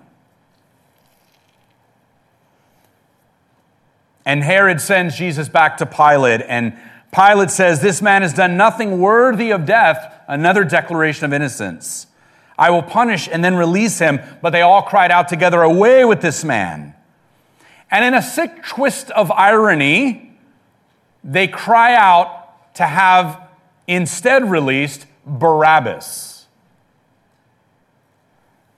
And 4.25 4.43
Herod 4.43 4.81
sends 4.81 5.15
Jesus 5.15 5.47
back 5.49 5.77
to 5.77 5.85
Pilate, 5.85 6.41
and 6.41 6.77
Pilate 7.13 7.51
says, 7.51 7.81
This 7.81 8.01
man 8.01 8.21
has 8.21 8.33
done 8.33 8.57
nothing 8.57 8.99
worthy 8.99 9.51
of 9.51 9.65
death, 9.65 10.13
another 10.27 10.63
declaration 10.63 11.25
of 11.25 11.33
innocence. 11.33 12.07
I 12.57 12.69
will 12.69 12.83
punish 12.83 13.29
and 13.31 13.43
then 13.43 13.55
release 13.55 13.99
him. 13.99 14.19
But 14.41 14.51
they 14.51 14.61
all 14.61 14.81
cried 14.81 15.11
out 15.11 15.27
together, 15.27 15.61
Away 15.61 16.05
with 16.05 16.21
this 16.21 16.43
man. 16.43 16.95
And 17.89 18.03
in 18.03 18.13
a 18.13 18.21
sick 18.21 18.65
twist 18.65 19.11
of 19.11 19.31
irony, 19.31 20.37
they 21.23 21.47
cry 21.47 21.95
out 21.95 22.75
to 22.75 22.85
have 22.85 23.41
instead 23.87 24.49
released 24.49 25.05
Barabbas. 25.25 26.45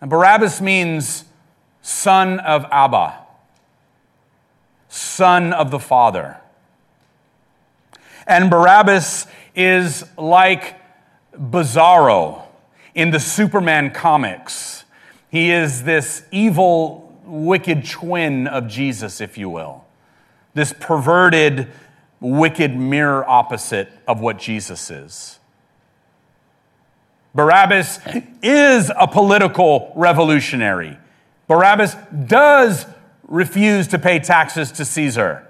And 0.01 0.09
Barabbas 0.09 0.61
means 0.61 1.25
son 1.81 2.39
of 2.39 2.65
Abba, 2.71 3.19
son 4.87 5.51
of 5.53 5.71
the 5.71 5.79
Father. 5.79 6.39
And 8.29 8.51
Barabbas 8.51 9.25
is 9.55 10.05
like 10.15 10.75
Bizarro 11.33 12.43
in 12.93 13.09
the 13.09 13.19
Superman 13.19 13.89
comics. 13.89 14.85
He 15.31 15.49
is 15.49 15.83
this 15.83 16.23
evil, 16.31 17.19
wicked 17.25 17.87
twin 17.87 18.45
of 18.45 18.67
Jesus, 18.67 19.19
if 19.19 19.35
you 19.39 19.49
will. 19.49 19.83
This 20.53 20.73
perverted, 20.79 21.69
wicked 22.19 22.75
mirror 22.77 23.27
opposite 23.27 23.89
of 24.07 24.21
what 24.21 24.37
Jesus 24.37 24.91
is. 24.91 25.39
Barabbas 27.33 27.99
is 28.43 28.91
a 28.95 29.07
political 29.07 29.91
revolutionary. 29.95 30.99
Barabbas 31.47 31.95
does 32.27 32.85
refuse 33.27 33.87
to 33.87 33.97
pay 33.97 34.19
taxes 34.19 34.71
to 34.73 34.85
Caesar. 34.85 35.48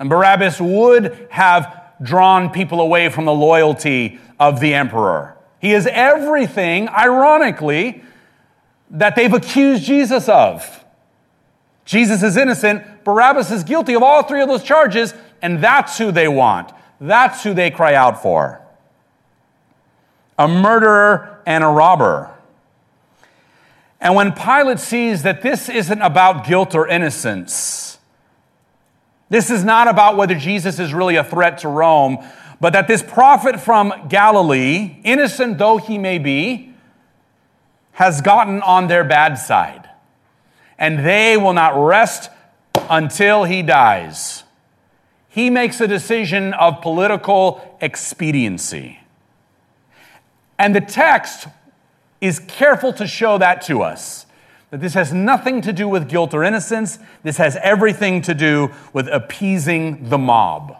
And 0.00 0.08
Barabbas 0.08 0.60
would 0.60 1.28
have 1.30 1.82
drawn 2.02 2.50
people 2.50 2.80
away 2.80 3.10
from 3.10 3.26
the 3.26 3.34
loyalty 3.34 4.18
of 4.40 4.58
the 4.58 4.72
emperor. 4.72 5.36
He 5.60 5.74
is 5.74 5.86
everything, 5.86 6.88
ironically, 6.88 8.02
that 8.88 9.14
they've 9.14 9.32
accused 9.32 9.84
Jesus 9.84 10.26
of. 10.28 10.84
Jesus 11.84 12.22
is 12.22 12.36
innocent, 12.36 13.04
Barabbas 13.04 13.50
is 13.50 13.62
guilty 13.62 13.94
of 13.94 14.02
all 14.02 14.22
three 14.22 14.40
of 14.40 14.48
those 14.48 14.62
charges, 14.62 15.12
and 15.42 15.62
that's 15.62 15.98
who 15.98 16.10
they 16.10 16.28
want. 16.28 16.72
That's 16.98 17.42
who 17.42 17.52
they 17.52 17.70
cry 17.70 17.94
out 17.94 18.22
for 18.22 18.60
a 20.38 20.48
murderer 20.48 21.42
and 21.44 21.62
a 21.62 21.66
robber. 21.66 22.30
And 24.00 24.14
when 24.14 24.32
Pilate 24.32 24.80
sees 24.80 25.22
that 25.24 25.42
this 25.42 25.68
isn't 25.68 26.00
about 26.00 26.46
guilt 26.46 26.74
or 26.74 26.88
innocence, 26.88 27.89
this 29.30 29.48
is 29.48 29.64
not 29.64 29.88
about 29.88 30.16
whether 30.16 30.34
Jesus 30.34 30.78
is 30.78 30.92
really 30.92 31.16
a 31.16 31.24
threat 31.24 31.58
to 31.58 31.68
Rome, 31.68 32.18
but 32.60 32.74
that 32.74 32.88
this 32.88 33.02
prophet 33.02 33.58
from 33.58 34.08
Galilee, 34.08 35.00
innocent 35.02 35.56
though 35.56 35.78
he 35.78 35.96
may 35.96 36.18
be, 36.18 36.74
has 37.92 38.20
gotten 38.20 38.60
on 38.62 38.88
their 38.88 39.04
bad 39.04 39.36
side. 39.36 39.88
And 40.78 41.06
they 41.06 41.36
will 41.36 41.52
not 41.52 41.76
rest 41.76 42.30
until 42.88 43.44
he 43.44 43.62
dies. 43.62 44.42
He 45.28 45.48
makes 45.48 45.80
a 45.80 45.86
decision 45.86 46.52
of 46.54 46.82
political 46.82 47.78
expediency. 47.80 49.00
And 50.58 50.74
the 50.74 50.80
text 50.80 51.46
is 52.20 52.40
careful 52.40 52.92
to 52.94 53.06
show 53.06 53.38
that 53.38 53.62
to 53.62 53.82
us. 53.82 54.26
That 54.70 54.80
this 54.80 54.94
has 54.94 55.12
nothing 55.12 55.60
to 55.62 55.72
do 55.72 55.88
with 55.88 56.08
guilt 56.08 56.32
or 56.32 56.44
innocence. 56.44 56.98
This 57.22 57.38
has 57.38 57.56
everything 57.56 58.22
to 58.22 58.34
do 58.34 58.70
with 58.92 59.08
appeasing 59.08 60.08
the 60.08 60.18
mob. 60.18 60.76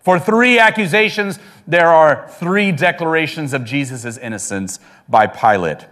For 0.00 0.18
three 0.18 0.58
accusations, 0.58 1.38
there 1.66 1.88
are 1.88 2.26
three 2.38 2.72
declarations 2.72 3.52
of 3.52 3.64
Jesus' 3.64 4.16
innocence 4.16 4.80
by 5.06 5.26
Pilate. 5.26 5.84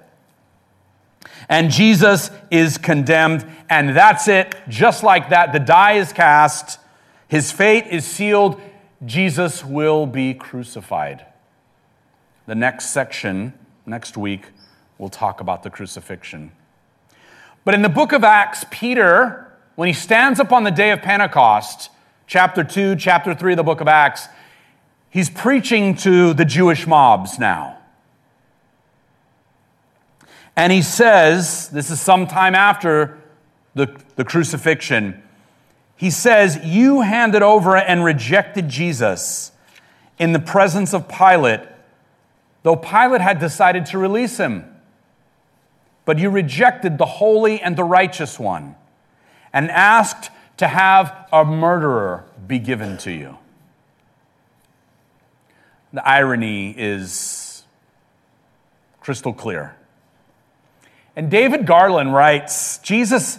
And 1.50 1.70
Jesus 1.70 2.30
is 2.50 2.78
condemned, 2.78 3.46
and 3.68 3.90
that's 3.90 4.26
it. 4.26 4.54
Just 4.68 5.02
like 5.02 5.28
that, 5.28 5.52
the 5.52 5.58
die 5.58 5.92
is 5.92 6.14
cast, 6.14 6.80
his 7.28 7.52
fate 7.52 7.86
is 7.90 8.06
sealed, 8.06 8.58
Jesus 9.04 9.62
will 9.62 10.06
be 10.06 10.32
crucified. 10.32 11.26
The 12.46 12.54
next 12.54 12.86
section, 12.86 13.52
next 13.86 14.16
week, 14.16 14.46
we'll 14.98 15.08
talk 15.08 15.40
about 15.40 15.62
the 15.62 15.70
crucifixion. 15.70 16.52
But 17.64 17.74
in 17.74 17.82
the 17.82 17.88
book 17.88 18.12
of 18.12 18.24
Acts, 18.24 18.64
Peter, 18.70 19.52
when 19.76 19.88
he 19.88 19.94
stands 19.94 20.40
up 20.40 20.52
on 20.52 20.64
the 20.64 20.70
day 20.70 20.90
of 20.90 21.02
Pentecost, 21.02 21.90
chapter 22.26 22.64
2, 22.64 22.96
chapter 22.96 23.34
3 23.34 23.52
of 23.52 23.56
the 23.56 23.62
book 23.62 23.80
of 23.80 23.88
Acts, 23.88 24.28
he's 25.10 25.30
preaching 25.30 25.94
to 25.96 26.34
the 26.34 26.44
Jewish 26.44 26.86
mobs 26.86 27.38
now. 27.38 27.78
And 30.56 30.72
he 30.72 30.82
says, 30.82 31.68
this 31.68 31.90
is 31.90 32.00
sometime 32.00 32.54
after 32.54 33.18
the, 33.74 33.94
the 34.16 34.24
crucifixion, 34.24 35.22
he 35.96 36.10
says, 36.10 36.58
You 36.62 37.02
handed 37.02 37.42
over 37.42 37.76
and 37.76 38.04
rejected 38.04 38.68
Jesus 38.68 39.52
in 40.18 40.32
the 40.32 40.38
presence 40.38 40.94
of 40.94 41.08
Pilate, 41.08 41.60
though 42.66 42.74
Pilate 42.74 43.20
had 43.20 43.38
decided 43.38 43.86
to 43.86 43.96
release 43.96 44.38
him. 44.38 44.64
But 46.04 46.18
you 46.18 46.30
rejected 46.30 46.98
the 46.98 47.06
holy 47.06 47.60
and 47.60 47.76
the 47.76 47.84
righteous 47.84 48.40
one 48.40 48.74
and 49.52 49.70
asked 49.70 50.30
to 50.56 50.66
have 50.66 51.28
a 51.32 51.44
murderer 51.44 52.24
be 52.44 52.58
given 52.58 52.98
to 52.98 53.12
you. 53.12 53.38
The 55.92 56.04
irony 56.04 56.74
is 56.76 57.62
crystal 58.98 59.32
clear. 59.32 59.76
And 61.14 61.30
David 61.30 61.66
Garland 61.66 62.14
writes 62.14 62.78
Jesus 62.78 63.38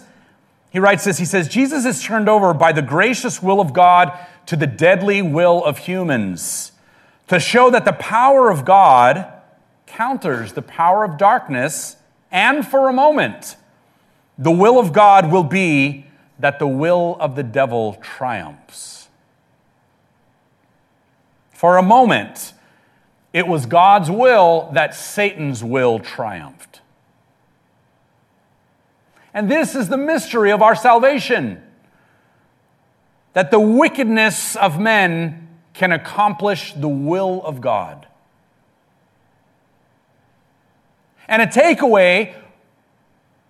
he 0.70 0.78
writes 0.78 1.04
this 1.04 1.18
He 1.18 1.26
says, 1.26 1.48
Jesus 1.48 1.84
is 1.84 2.02
turned 2.02 2.30
over 2.30 2.54
by 2.54 2.72
the 2.72 2.80
gracious 2.80 3.42
will 3.42 3.60
of 3.60 3.74
God 3.74 4.10
to 4.46 4.56
the 4.56 4.66
deadly 4.66 5.20
will 5.20 5.62
of 5.62 5.76
humans 5.76 6.72
to 7.28 7.38
show 7.38 7.70
that 7.70 7.84
the 7.84 7.92
power 7.92 8.50
of 8.50 8.64
God 8.64 9.32
counters 9.86 10.52
the 10.52 10.62
power 10.62 11.04
of 11.04 11.16
darkness, 11.16 11.96
and 12.30 12.66
for 12.66 12.88
a 12.88 12.92
moment, 12.92 13.56
the 14.36 14.50
will 14.50 14.78
of 14.78 14.92
God 14.92 15.30
will 15.30 15.44
be 15.44 16.06
that 16.38 16.58
the 16.58 16.66
will 16.66 17.16
of 17.20 17.36
the 17.36 17.42
devil 17.42 17.94
triumphs. 18.00 19.08
For 21.52 21.76
a 21.76 21.82
moment, 21.82 22.52
it 23.32 23.48
was 23.48 23.66
God's 23.66 24.10
will 24.10 24.70
that 24.72 24.94
Satan's 24.94 25.64
will 25.64 25.98
triumphed. 25.98 26.80
And 29.34 29.50
this 29.50 29.74
is 29.74 29.88
the 29.88 29.96
mystery 29.96 30.50
of 30.50 30.62
our 30.62 30.74
salvation 30.74 31.62
that 33.32 33.50
the 33.50 33.60
wickedness 33.60 34.56
of 34.56 34.80
men 34.80 35.47
can 35.78 35.92
accomplish 35.92 36.74
the 36.74 36.88
will 36.88 37.42
of 37.44 37.60
God. 37.60 38.06
And 41.26 41.40
a 41.40 41.46
takeaway 41.46 42.34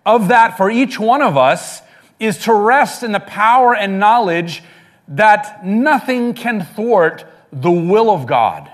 of 0.05 0.29
that 0.29 0.55
for 0.55 0.69
each 0.69 0.99
one 0.99 1.21
of 1.21 1.35
us 1.35 1.81
is 2.19 2.37
to 2.39 2.53
rest 2.53 3.03
in 3.03 3.11
the 3.11 3.19
power 3.19 3.75
and 3.75 3.99
knowledge 3.99 4.63
that 5.07 5.65
nothing 5.65 6.33
can 6.33 6.63
thwart 6.63 7.25
the 7.51 7.71
will 7.71 8.09
of 8.09 8.25
God. 8.25 8.71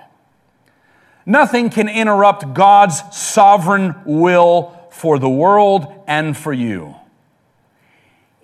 Nothing 1.26 1.70
can 1.70 1.90
interrupt 1.90 2.54
God's 2.54 3.02
sovereign 3.16 3.96
will 4.06 4.78
for 4.92 5.18
the 5.18 5.30
world 5.30 5.92
and 6.08 6.36
for 6.36 6.54
you 6.54 6.96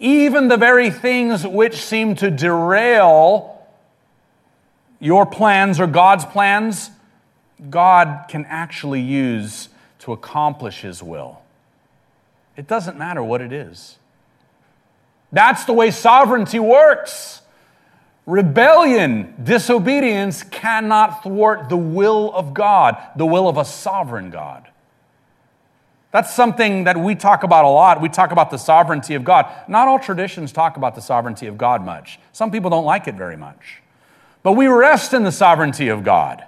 even 0.01 0.47
the 0.47 0.57
very 0.57 0.89
things 0.89 1.45
which 1.45 1.75
seem 1.75 2.15
to 2.15 2.31
derail 2.31 3.50
your 5.01 5.25
plans 5.25 5.79
or 5.79 5.87
God's 5.87 6.23
plans, 6.23 6.91
God 7.69 8.25
can 8.29 8.45
actually 8.45 9.01
use 9.01 9.67
to 9.99 10.13
accomplish 10.13 10.81
His 10.81 11.03
will. 11.03 11.41
It 12.55 12.67
doesn't 12.67 12.97
matter 12.97 13.23
what 13.23 13.41
it 13.41 13.51
is. 13.51 13.97
That's 15.31 15.65
the 15.65 15.73
way 15.73 15.91
sovereignty 15.91 16.59
works. 16.59 17.41
Rebellion, 18.27 19.33
disobedience 19.43 20.43
cannot 20.43 21.23
thwart 21.23 21.69
the 21.69 21.77
will 21.77 22.31
of 22.33 22.53
God, 22.53 22.97
the 23.15 23.25
will 23.25 23.49
of 23.49 23.57
a 23.57 23.65
sovereign 23.65 24.29
God. 24.29 24.67
That's 26.11 26.33
something 26.33 26.83
that 26.83 26.97
we 26.97 27.15
talk 27.15 27.43
about 27.43 27.65
a 27.65 27.69
lot. 27.69 28.01
We 28.01 28.09
talk 28.09 28.31
about 28.31 28.51
the 28.51 28.57
sovereignty 28.57 29.15
of 29.15 29.23
God. 29.23 29.51
Not 29.67 29.87
all 29.87 29.97
traditions 29.97 30.51
talk 30.51 30.77
about 30.77 30.93
the 30.93 31.01
sovereignty 31.01 31.47
of 31.47 31.57
God 31.57 31.83
much. 31.83 32.19
Some 32.33 32.51
people 32.51 32.69
don't 32.69 32.85
like 32.85 33.07
it 33.07 33.15
very 33.15 33.37
much. 33.37 33.80
But 34.43 34.53
we 34.53 34.67
rest 34.67 35.13
in 35.13 35.23
the 35.23 35.31
sovereignty 35.31 35.87
of 35.87 36.03
God 36.03 36.43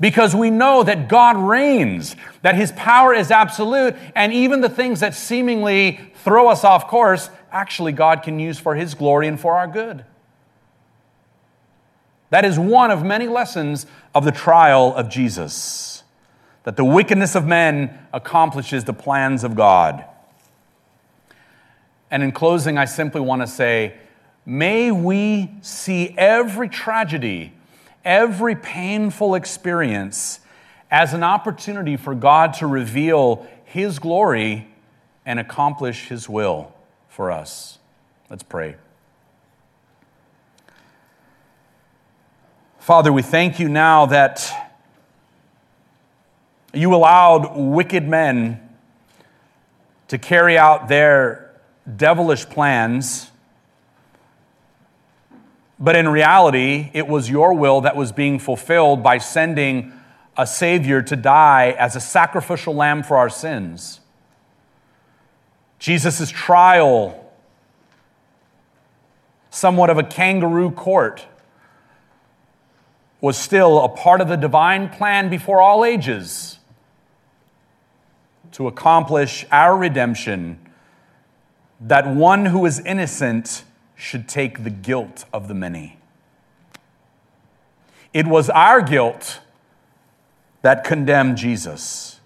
because 0.00 0.34
we 0.34 0.50
know 0.50 0.82
that 0.82 1.08
God 1.08 1.36
reigns, 1.36 2.16
that 2.42 2.54
his 2.54 2.72
power 2.72 3.14
is 3.14 3.30
absolute, 3.30 3.94
and 4.16 4.32
even 4.32 4.60
the 4.60 4.68
things 4.68 5.00
that 5.00 5.14
seemingly 5.14 6.00
throw 6.24 6.48
us 6.48 6.64
off 6.64 6.88
course, 6.88 7.30
actually, 7.52 7.92
God 7.92 8.22
can 8.22 8.40
use 8.40 8.58
for 8.58 8.74
his 8.74 8.94
glory 8.94 9.28
and 9.28 9.38
for 9.38 9.54
our 9.54 9.68
good. 9.68 10.04
That 12.30 12.44
is 12.44 12.58
one 12.58 12.90
of 12.90 13.04
many 13.04 13.28
lessons 13.28 13.86
of 14.14 14.24
the 14.24 14.32
trial 14.32 14.94
of 14.94 15.08
Jesus 15.08 16.02
that 16.64 16.76
the 16.76 16.84
wickedness 16.84 17.34
of 17.34 17.46
men 17.46 17.98
accomplishes 18.12 18.84
the 18.84 18.92
plans 18.92 19.44
of 19.44 19.54
God. 19.54 20.04
And 22.10 22.22
in 22.22 22.32
closing, 22.32 22.78
I 22.78 22.84
simply 22.84 23.20
want 23.20 23.42
to 23.42 23.46
say 23.46 23.94
may 24.44 24.90
we 24.90 25.50
see 25.62 26.14
every 26.16 26.68
tragedy, 26.68 27.52
every 28.04 28.54
painful 28.54 29.34
experience 29.34 30.40
as 30.90 31.14
an 31.14 31.22
opportunity 31.22 31.96
for 31.96 32.14
God 32.14 32.54
to 32.54 32.66
reveal 32.66 33.46
His 33.64 33.98
glory 33.98 34.68
and 35.24 35.38
accomplish 35.38 36.08
His 36.08 36.28
will 36.28 36.74
for 37.08 37.30
us. 37.30 37.78
Let's 38.28 38.42
pray. 38.42 38.76
Father, 42.78 43.12
we 43.12 43.22
thank 43.22 43.60
you 43.60 43.68
now 43.68 44.06
that 44.06 44.52
you 46.74 46.94
allowed 46.94 47.56
wicked 47.56 48.08
men 48.08 48.60
to 50.08 50.18
carry 50.18 50.58
out 50.58 50.88
their 50.88 51.54
devilish 51.96 52.46
plans. 52.46 53.30
But 55.82 55.96
in 55.96 56.08
reality, 56.08 56.90
it 56.94 57.08
was 57.08 57.28
your 57.28 57.54
will 57.54 57.80
that 57.80 57.96
was 57.96 58.12
being 58.12 58.38
fulfilled 58.38 59.02
by 59.02 59.18
sending 59.18 59.92
a 60.36 60.46
Savior 60.46 61.02
to 61.02 61.16
die 61.16 61.74
as 61.76 61.96
a 61.96 62.00
sacrificial 62.00 62.72
lamb 62.72 63.02
for 63.02 63.16
our 63.16 63.28
sins. 63.28 63.98
Jesus' 65.80 66.30
trial, 66.30 67.32
somewhat 69.50 69.90
of 69.90 69.98
a 69.98 70.04
kangaroo 70.04 70.70
court, 70.70 71.26
was 73.20 73.36
still 73.36 73.82
a 73.82 73.88
part 73.88 74.20
of 74.20 74.28
the 74.28 74.36
divine 74.36 74.88
plan 74.88 75.28
before 75.28 75.60
all 75.60 75.84
ages 75.84 76.60
to 78.52 78.68
accomplish 78.68 79.44
our 79.50 79.76
redemption, 79.76 80.60
that 81.80 82.06
one 82.06 82.46
who 82.46 82.64
is 82.66 82.78
innocent 82.78 83.64
should 84.02 84.28
take 84.28 84.64
the 84.64 84.70
guilt 84.70 85.24
of 85.32 85.48
the 85.48 85.54
many. 85.54 85.98
It 88.12 88.26
was 88.26 88.50
our 88.50 88.82
guilt 88.82 89.40
that 90.62 90.84
condemned 90.84 91.38
Jesus, 91.38 92.20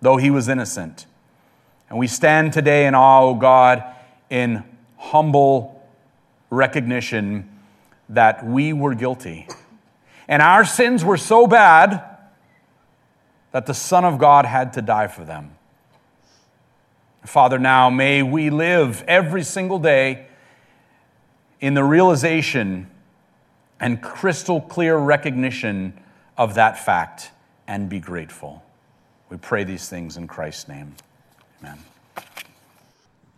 though 0.00 0.16
he 0.16 0.30
was 0.30 0.48
innocent. 0.48 1.06
And 1.88 1.98
we 1.98 2.06
stand 2.06 2.52
today 2.52 2.86
in 2.86 2.94
awe, 2.94 3.22
O 3.22 3.34
God, 3.34 3.84
in 4.30 4.64
humble 4.96 5.86
recognition 6.50 7.48
that 8.08 8.44
we 8.44 8.72
were 8.72 8.94
guilty 8.94 9.46
and 10.28 10.42
our 10.42 10.64
sins 10.64 11.04
were 11.04 11.16
so 11.16 11.46
bad 11.46 12.02
that 13.52 13.66
the 13.66 13.74
Son 13.74 14.04
of 14.04 14.18
God 14.18 14.44
had 14.44 14.72
to 14.74 14.82
die 14.82 15.06
for 15.06 15.24
them. 15.24 15.52
Father, 17.24 17.58
now 17.58 17.90
may 17.90 18.22
we 18.22 18.50
live 18.50 19.04
every 19.06 19.42
single 19.42 19.78
day 19.78 20.26
in 21.60 21.74
the 21.74 21.84
realization 21.84 22.90
and 23.80 24.02
crystal 24.02 24.60
clear 24.60 24.96
recognition 24.96 25.92
of 26.36 26.54
that 26.54 26.78
fact 26.78 27.30
and 27.66 27.88
be 27.88 27.98
grateful. 27.98 28.62
We 29.28 29.36
pray 29.36 29.64
these 29.64 29.88
things 29.88 30.16
in 30.16 30.28
Christ's 30.28 30.68
name. 30.68 30.94
Amen. 31.60 31.78